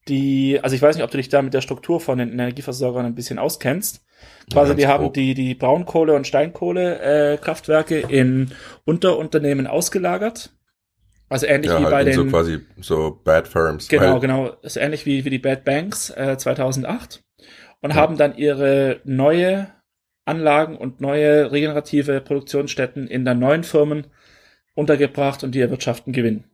[0.09, 3.07] die, also ich weiß nicht, ob du dich da mit der Struktur von den Energieversorgern
[3.07, 4.05] ein bisschen auskennst.
[4.53, 8.53] Quasi, die haben die, die Braunkohle- und Steinkohle-Kraftwerke äh, in
[8.85, 10.51] Unterunternehmen ausgelagert.
[11.29, 12.15] Also ähnlich ja, wie halt bei den.
[12.15, 13.89] So quasi so Bad Firms.
[13.89, 14.49] Genau, genau.
[14.63, 17.23] ist ähnlich wie, wie die Bad Banks äh, 2008.
[17.81, 17.97] Und ja.
[17.97, 19.69] haben dann ihre neue
[20.25, 24.07] Anlagen und neue regenerative Produktionsstätten in der neuen Firmen
[24.79, 26.45] untergebracht und die erwirtschaften Gewinn.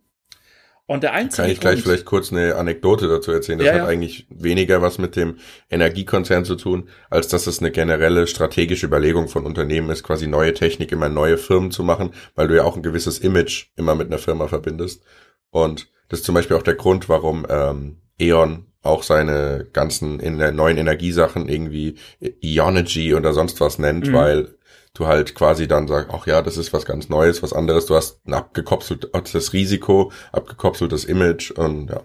[0.87, 3.59] Und der einzige Kann ich gleich Grund, vielleicht kurz eine Anekdote dazu erzählen?
[3.59, 3.87] Das ja, hat ja.
[3.87, 5.37] eigentlich weniger was mit dem
[5.71, 10.53] Energiekonzern zu tun, als dass es eine generelle strategische Überlegung von Unternehmen ist, quasi neue
[10.53, 14.09] Technik immer neue Firmen zu machen, weil du ja auch ein gewisses Image immer mit
[14.09, 15.03] einer Firma verbindest.
[15.51, 20.39] Und das ist zum Beispiel auch der Grund, warum ähm, E.ON auch seine ganzen in
[20.39, 24.13] der neuen Energiesachen irgendwie Ionergy oder sonst was nennt, mhm.
[24.13, 24.55] weil
[24.95, 27.97] du halt quasi dann sagst, ach ja, das ist was ganz Neues, was anderes, du
[27.97, 32.03] hast ein abgekopseltes Risiko, abgekopseltes Image und ja.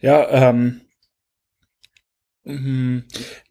[0.00, 0.82] Ja, ähm,
[2.44, 3.04] mhm.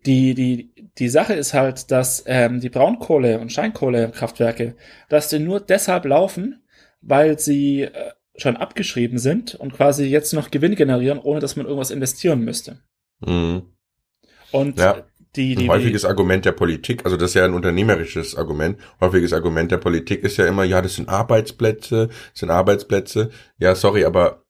[0.06, 4.76] die, die, die Sache ist halt, dass ähm, die Braunkohle- und Steinkohlekraftwerke,
[5.10, 6.64] dass die nur deshalb laufen,
[7.02, 11.66] weil sie äh, schon abgeschrieben sind und quasi jetzt noch Gewinn generieren, ohne dass man
[11.66, 12.80] irgendwas investieren müsste.
[13.20, 13.74] Mhm.
[14.52, 15.04] Und ja.
[15.36, 18.78] Die, die, ein häufiges die, Argument der Politik, also das ist ja ein unternehmerisches Argument,
[19.02, 23.32] häufiges Argument der Politik ist ja immer, ja, das sind Arbeitsplätze, das sind Arbeitsplätze.
[23.58, 24.44] Ja, sorry, aber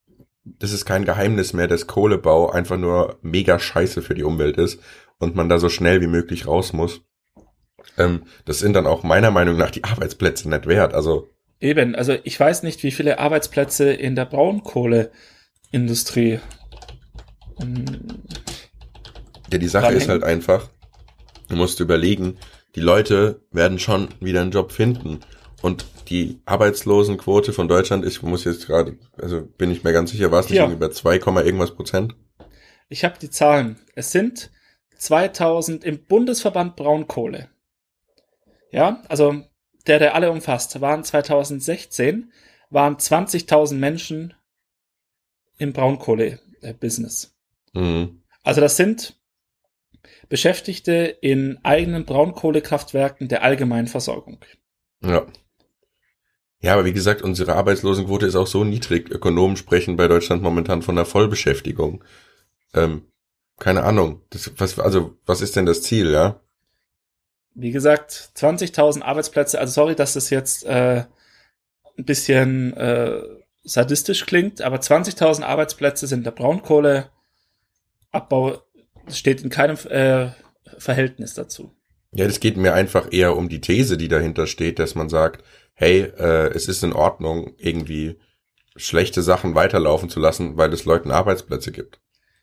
[0.43, 4.82] das ist kein Geheimnis mehr, dass Kohlebau einfach nur mega scheiße für die Umwelt ist
[5.19, 7.02] und man da so schnell wie möglich raus muss.
[7.98, 10.94] Ähm, das sind dann auch meiner Meinung nach die Arbeitsplätze nicht wert.
[10.94, 16.42] Also Eben, also ich weiß nicht, wie viele Arbeitsplätze in der Braunkohleindustrie.
[17.62, 17.86] Ähm,
[19.50, 20.69] ja, die Sache ist halt einfach,
[21.50, 22.37] du musst überlegen,
[22.75, 25.19] die Leute werden schon wieder einen Job finden.
[25.62, 30.12] Und die Arbeitslosenquote von Deutschland ist, ich muss jetzt gerade, also bin ich mir ganz
[30.12, 30.69] sicher, war es nicht ja.
[30.69, 32.15] über 2, irgendwas Prozent?
[32.89, 33.79] Ich habe die Zahlen.
[33.96, 34.52] Es sind
[34.98, 37.50] 2000 im Bundesverband Braunkohle.
[38.71, 39.41] Ja, also
[39.87, 42.31] der, der alle umfasst, waren 2016,
[42.69, 44.33] waren 20.000 Menschen
[45.58, 47.35] im Braunkohle-Business.
[47.73, 48.21] Mhm.
[48.44, 49.15] Also das sind
[50.29, 54.39] Beschäftigte in eigenen Braunkohlekraftwerken der allgemeinen Versorgung.
[55.04, 55.25] Ja.
[56.62, 59.10] Ja, aber wie gesagt, unsere Arbeitslosenquote ist auch so niedrig.
[59.12, 62.04] Ökonomen sprechen bei Deutschland momentan von einer Vollbeschäftigung.
[62.73, 63.04] Ähm,
[63.60, 64.21] keine Ahnung.
[64.29, 66.39] Das, was, also, was ist denn das Ziel, ja?
[67.54, 69.60] Wie gesagt, 20.000 Arbeitsplätze.
[69.60, 71.04] Also sorry, dass das jetzt äh,
[71.97, 73.21] ein bisschen äh,
[73.63, 77.10] sadistisch klingt, aber 20.000 Arbeitsplätze sind der Braunkohleabbau
[79.10, 80.29] steht in keinem äh,
[80.77, 81.75] Verhältnis dazu.
[82.12, 85.43] Ja, das geht mir einfach eher um die These, die dahinter steht, dass man sagt,
[85.73, 88.19] hey, äh, es ist in Ordnung, irgendwie
[88.75, 91.99] schlechte Sachen weiterlaufen zu lassen, weil es Leuten Arbeitsplätze gibt.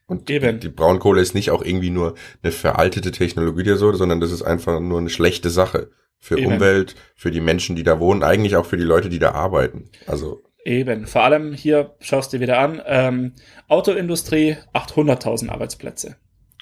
[0.07, 0.59] Und Eben.
[0.59, 4.43] die Braunkohle ist nicht auch irgendwie nur eine veraltete Technologie oder so, sondern das ist
[4.43, 5.91] einfach nur eine schlechte Sache.
[6.19, 6.55] Für Eben.
[6.55, 9.89] Umwelt, für die Menschen, die da wohnen, eigentlich auch für die Leute, die da arbeiten.
[10.07, 11.07] Also, Eben.
[11.07, 13.33] Vor allem hier schaust du dir wieder an, ähm,
[13.69, 16.17] Autoindustrie 800.000 Arbeitsplätze.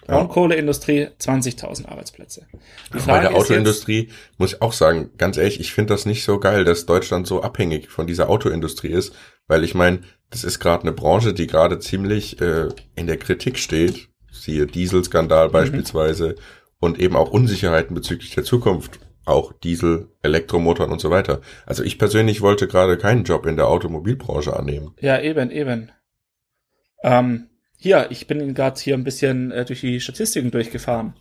[0.09, 0.17] Ja.
[0.17, 2.47] Braunkohleindustrie 20.000 Arbeitsplätze.
[2.89, 5.93] Die bei Frage der ist jetzt, Autoindustrie muss ich auch sagen, ganz ehrlich, ich finde
[5.93, 9.15] das nicht so geil, dass Deutschland so abhängig von dieser Autoindustrie ist,
[9.49, 10.01] weil ich meine,
[10.31, 14.09] das ist gerade eine Branche, die gerade ziemlich äh, in der Kritik steht.
[14.31, 16.37] Siehe Dieselskandal beispielsweise
[16.81, 19.01] und eben auch Unsicherheiten bezüglich der Zukunft.
[19.25, 21.43] Auch Diesel, Elektromotoren und so weiter.
[21.67, 24.95] Also ich persönlich wollte gerade keinen Job in der Automobilbranche annehmen.
[25.01, 25.93] Ja, eben, eben.
[27.03, 27.48] Ähm,
[27.79, 31.15] hier, ich bin gerade hier ein bisschen äh, durch die Statistiken durchgefahren.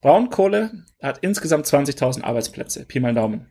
[0.00, 3.46] Braunkohle hat insgesamt 20.000 Arbeitsplätze, Pi mal Daumen.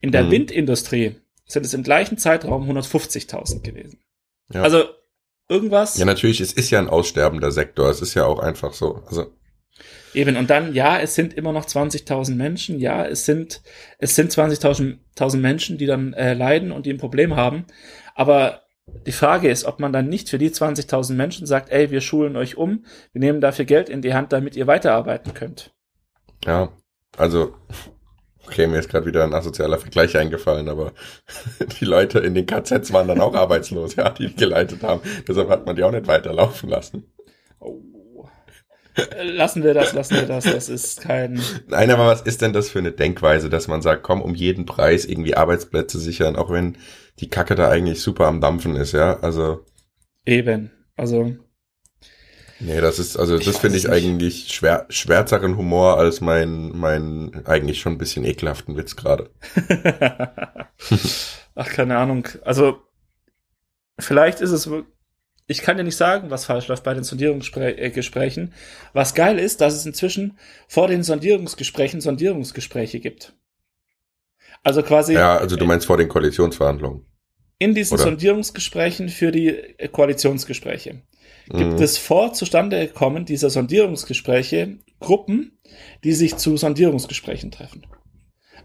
[0.00, 0.30] In der Mhm.
[0.30, 1.16] Windindustrie
[1.46, 4.00] sind es im gleichen Zeitraum 150.000 gewesen.
[4.52, 4.62] Ja.
[4.62, 4.84] Also
[5.48, 5.98] irgendwas.
[5.98, 7.90] Ja, natürlich, es ist ja ein aussterbender Sektor.
[7.90, 9.02] Es ist ja auch einfach so.
[9.06, 9.32] Also,
[10.14, 13.62] Eben, und dann, ja, es sind immer noch 20.000 Menschen, ja, es sind,
[13.98, 17.66] es sind 20.000 1000 Menschen, die dann äh, leiden und die ein Problem haben.
[18.14, 22.00] Aber die Frage ist, ob man dann nicht für die 20.000 Menschen sagt, ey, wir
[22.00, 25.72] schulen euch um, wir nehmen dafür Geld in die Hand, damit ihr weiterarbeiten könnt.
[26.44, 26.70] ja,
[27.16, 27.54] also,
[28.46, 30.92] okay, mir ist gerade wieder ein asozialer Vergleich eingefallen, aber
[31.80, 35.00] die Leute in den KZs waren dann auch arbeitslos, ja, die geleitet haben.
[35.26, 37.12] Deshalb hat man die auch nicht weiterlaufen lassen.
[37.60, 37.80] Oh.
[39.20, 42.68] Lassen wir das, lassen wir das, das ist kein, Nein, aber was ist denn das
[42.68, 46.76] für eine Denkweise, dass man sagt, komm, um jeden Preis irgendwie Arbeitsplätze sichern, auch wenn
[47.20, 49.20] die Kacke da eigentlich super am Dampfen ist, ja?
[49.20, 49.64] Also,
[50.24, 51.36] eben, also,
[52.60, 53.92] nee, das ist, also das finde ich nicht.
[53.92, 59.30] eigentlich schwer, schwärzeren Humor als mein, mein eigentlich schon ein bisschen ekelhaften Witz gerade.
[61.54, 62.26] Ach, keine Ahnung.
[62.42, 62.78] Also,
[63.98, 64.92] vielleicht ist es wirklich.
[65.46, 68.54] Ich kann dir nicht sagen, was falsch läuft bei den Sondierungsgesprächen.
[68.94, 70.38] Was geil ist, dass es inzwischen
[70.68, 73.34] vor den Sondierungsgesprächen Sondierungsgespräche gibt.
[74.64, 77.06] Also quasi Ja, also du meinst vor den Koalitionsverhandlungen.
[77.58, 78.04] in diesen oder?
[78.04, 81.02] Sondierungsgesprächen für die äh, Koalitionsgespräche
[81.46, 81.82] gibt Mhm.
[81.82, 85.58] es vor zustande kommen dieser Sondierungsgespräche Gruppen,
[86.02, 87.86] die sich zu Sondierungsgesprächen treffen.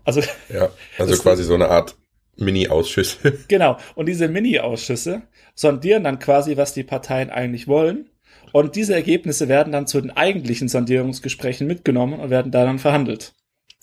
[0.06, 1.98] Also Ja, also quasi so eine Art
[2.38, 3.38] Mini-Ausschüsse.
[3.50, 3.78] Genau.
[3.96, 5.24] Und diese Mini-Ausschüsse
[5.56, 8.10] sondieren dann quasi, was die Parteien eigentlich wollen.
[8.54, 13.34] Und diese Ergebnisse werden dann zu den eigentlichen Sondierungsgesprächen mitgenommen und werden da dann verhandelt.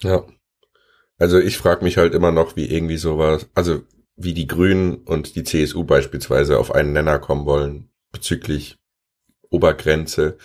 [0.03, 0.25] Ja.
[1.19, 3.83] Also ich frage mich halt immer noch, wie irgendwie sowas, also
[4.17, 8.77] wie die Grünen und die CSU beispielsweise auf einen Nenner kommen wollen bezüglich
[9.51, 10.37] Obergrenze.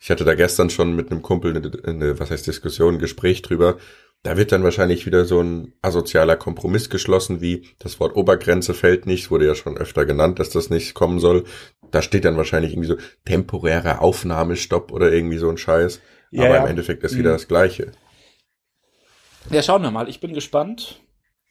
[0.00, 3.42] Ich hatte da gestern schon mit einem Kumpel eine, eine was heißt Diskussion, ein Gespräch
[3.42, 3.78] drüber.
[4.22, 9.06] Da wird dann wahrscheinlich wieder so ein asozialer Kompromiss geschlossen, wie das Wort Obergrenze fällt
[9.06, 11.44] nicht, wurde ja schon öfter genannt, dass das nicht kommen soll.
[11.90, 16.00] Da steht dann wahrscheinlich irgendwie so temporärer Aufnahmestopp oder irgendwie so ein Scheiß.
[16.30, 17.18] Ja, Aber im Endeffekt ist Mhm.
[17.18, 17.92] wieder das Gleiche.
[19.50, 20.08] Ja, schauen wir mal.
[20.08, 21.00] Ich bin gespannt.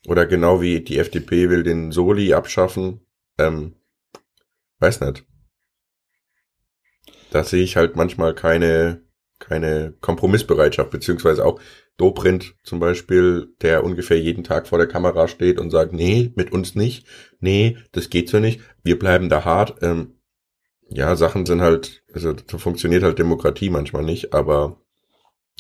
[0.06, 3.02] Oder genau wie die FDP will den Soli abschaffen.
[3.38, 3.76] Ähm,
[4.80, 5.26] weiß nicht.
[7.32, 9.02] Da sehe ich halt manchmal keine,
[9.40, 11.60] keine Kompromissbereitschaft, beziehungsweise auch
[11.98, 16.52] Dobrindt zum Beispiel, der ungefähr jeden Tag vor der Kamera steht und sagt, nee, mit
[16.52, 17.08] uns nicht,
[17.40, 19.82] nee, das geht so nicht, wir bleiben da hart.
[19.82, 20.20] Ähm,
[20.90, 24.80] ja, Sachen sind halt, also so funktioniert halt Demokratie manchmal nicht, aber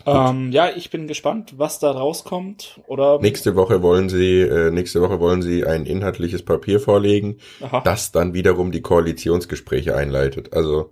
[0.06, 2.80] Ähm, ja, ich bin gespannt, was da rauskommt.
[2.88, 7.82] Oder nächste Woche wollen sie, äh, nächste Woche wollen sie ein inhaltliches Papier vorlegen, Aha.
[7.82, 10.54] das dann wiederum die Koalitionsgespräche einleitet.
[10.54, 10.91] Also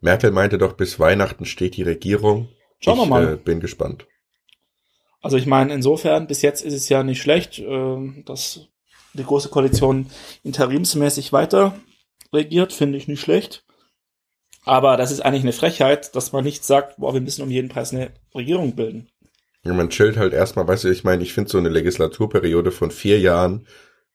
[0.00, 2.48] Merkel meinte doch, bis Weihnachten steht die Regierung.
[2.80, 3.34] Schauen wir ich, mal.
[3.34, 4.06] Äh, bin gespannt.
[5.22, 8.68] Also ich meine, insofern, bis jetzt ist es ja nicht schlecht, äh, dass
[9.14, 10.06] die Große Koalition
[10.42, 11.74] interimsmäßig weiter
[12.32, 13.61] regiert, finde ich nicht schlecht.
[14.64, 17.68] Aber das ist eigentlich eine Frechheit, dass man nicht sagt, boah, wir müssen um jeden
[17.68, 19.08] Preis eine Regierung bilden.
[19.64, 22.90] Ja, man chillt halt erstmal, weißt du, ich meine, ich finde so eine Legislaturperiode von
[22.90, 23.66] vier Jahren,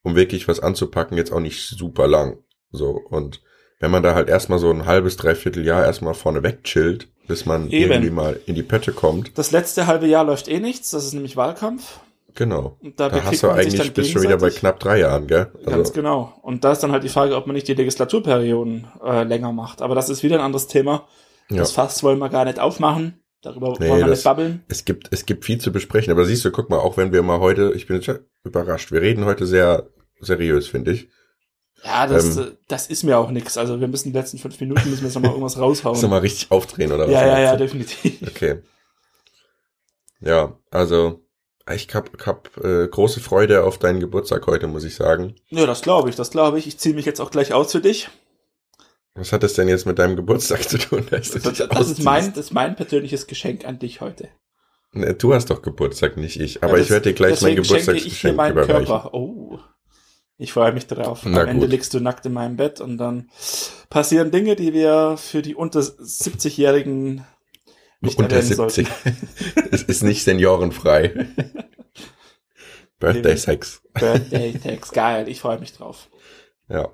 [0.04, 2.38] um wirklich was anzupacken, jetzt auch nicht super lang.
[2.72, 3.42] So, und
[3.80, 7.46] wenn man da halt erstmal so ein halbes, dreiviertel Jahr erstmal vorne weg chillt, bis
[7.46, 7.92] man Eben.
[7.92, 9.38] irgendwie mal in die Pötte kommt.
[9.38, 12.00] Das letzte halbe Jahr läuft eh nichts, das ist nämlich Wahlkampf.
[12.38, 12.78] Genau.
[12.84, 15.48] Und da Da hast du eigentlich, bist schon wieder bei knapp drei Jahren, gell?
[15.66, 16.34] Ganz Also, genau.
[16.44, 19.82] Und da ist dann halt die Frage, ob man nicht die Legislaturperioden äh, länger macht.
[19.82, 21.08] Aber das ist wieder ein anderes Thema.
[21.50, 21.58] ja.
[21.58, 23.24] Das Fass wollen wir gar nicht aufmachen.
[23.42, 24.64] Darüber Nee, wollen wir das- nicht babbeln.
[24.68, 27.24] Es gibt, es gibt viel zu besprechen, aber siehst du, guck mal, auch wenn wir
[27.24, 29.88] mal heute, ich bin jetzt überrascht, wir reden heute sehr
[30.20, 31.08] seriös, finde ich.
[31.84, 32.44] Ja, das, Ähm.
[32.44, 33.58] äh, das ist mir auch nix.
[33.58, 35.94] Also wir müssen die letzten fünf Minuten müssen wir jetzt noch mal irgendwas raushauen.
[35.94, 37.12] Musst du mal richtig aufdrehen, oder was?
[37.14, 38.22] ja, ja, ja, definitiv.
[38.28, 38.60] Okay.
[40.20, 41.22] Ja, also,
[41.74, 45.36] ich hab, hab äh, große Freude auf deinen Geburtstag heute, muss ich sagen.
[45.50, 46.68] Ja, das glaube ich, das glaube ich.
[46.68, 48.10] Ich ziehe mich jetzt auch gleich aus für dich.
[49.16, 51.08] Was hat das denn jetzt mit deinem Geburtstag zu tun?
[51.10, 54.30] dass du Das, dich das ist mein, das ist mein persönliches Geschenk an dich heute.
[54.94, 56.64] Ne, Du hast doch Geburtstag, nicht ich.
[56.64, 58.86] Aber Ja, ich werde dir gleich mein schenke ich dir Geburtstagsgeschenk meinen überreichen.
[58.86, 59.14] Körper.
[59.14, 59.60] Oh.
[60.38, 61.22] Ich freue mich drauf.
[61.26, 61.72] Na Am Ende gut.
[61.72, 63.30] liegst du nackt in meinem Bett und dann
[63.90, 67.26] passieren Dinge, die wir für die unter 70-Jährigen
[68.02, 68.88] nicht Unter erwähnen 70.
[68.88, 69.28] sollten.
[69.72, 71.28] es ist nicht seniorenfrei.
[73.00, 73.82] Birthday Sex.
[73.94, 76.10] Birthday Tags, geil, ich freue mich drauf.
[76.70, 76.90] Ja.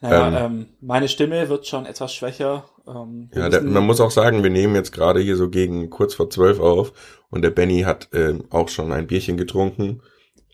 [0.00, 2.68] Naja, ähm, meine Stimme wird schon etwas schwächer.
[2.86, 6.14] Ähm, Ja, der, man muss auch sagen, wir nehmen jetzt gerade hier so gegen kurz
[6.14, 6.92] vor zwölf auf
[7.30, 10.02] und der Benny hat ähm, auch schon ein Bierchen getrunken.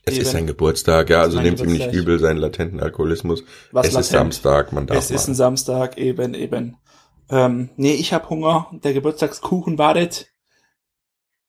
[0.04, 0.22] Es Eben.
[0.22, 3.42] ist sein Geburtstag, ja, ist also nehmt ihm nicht übel seinen latenten Alkoholismus.
[3.72, 4.34] was es ist latent.
[4.34, 5.32] Samstag, man darf Es ist mal.
[5.32, 6.76] ein Samstag, eben, eben.
[7.30, 8.68] Ähm, nee, ich hab Hunger.
[8.84, 10.32] Der Geburtstagskuchen wartet.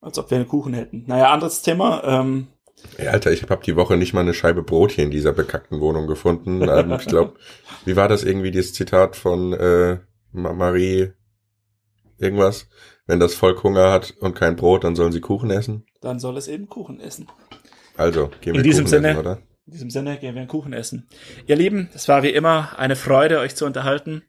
[0.02, 1.04] Als ob wir einen Kuchen hätten.
[1.08, 2.04] Naja, anderes Thema.
[2.06, 2.48] Ähm,
[2.98, 5.82] Ey, Alter, ich habe die Woche nicht mal eine Scheibe Brot hier in dieser bekackten
[5.82, 6.62] Wohnung gefunden.
[6.62, 7.34] Ähm, ich glaube,
[7.86, 10.00] wie war das irgendwie, dieses Zitat von äh,
[10.32, 11.12] Ma- Marie
[12.18, 12.70] irgendwas?
[13.06, 15.86] Wenn das Volk Hunger hat und kein Brot, dann sollen sie Kuchen essen.
[16.02, 17.28] dann soll es eben Kuchen essen.
[17.98, 19.40] Also, gehen wir In diesem Kuchen Sinne- essen, oder?
[19.66, 21.10] In diesem Sinne gehen wir einen Kuchen essen.
[21.48, 24.24] Ihr Lieben, es war wie immer eine Freude, euch zu unterhalten.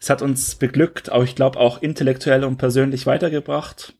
[0.00, 3.94] Es hat uns beglückt, auch ich glaube auch intellektuell und persönlich weitergebracht.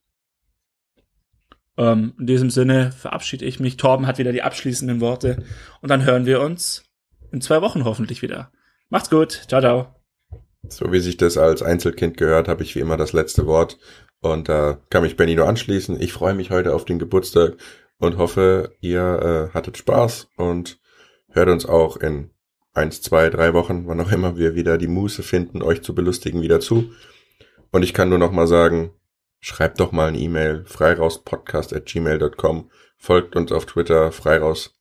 [1.76, 3.76] Ähm, in diesem Sinne verabschiede ich mich.
[3.76, 5.44] Torben hat wieder die abschließenden Worte.
[5.80, 6.84] Und dann hören wir uns
[7.32, 8.50] in zwei Wochen hoffentlich wieder.
[8.88, 9.44] Macht's gut.
[9.48, 9.94] Ciao, ciao.
[10.68, 13.78] So wie sich das als Einzelkind gehört, habe ich wie immer das letzte Wort.
[14.20, 16.00] Und da kann mich Benny nur anschließen.
[16.00, 17.56] Ich freue mich heute auf den Geburtstag
[17.98, 20.80] und hoffe, ihr äh, hattet Spaß und
[21.30, 22.30] hört uns auch in
[22.78, 26.42] eins, zwei, drei Wochen, wann auch immer wir wieder die Muße finden, euch zu belustigen,
[26.42, 26.90] wieder zu.
[27.70, 28.92] Und ich kann nur noch mal sagen,
[29.40, 34.78] schreibt doch mal eine E-Mail, freirauspodcast.gmail.com, folgt uns auf Twitter, freiraus,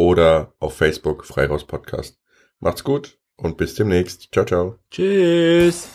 [0.00, 2.18] oder auf Facebook, freirauspodcast.
[2.58, 4.32] Macht's gut und bis demnächst.
[4.32, 4.78] Ciao, ciao.
[4.90, 5.88] Tschüss.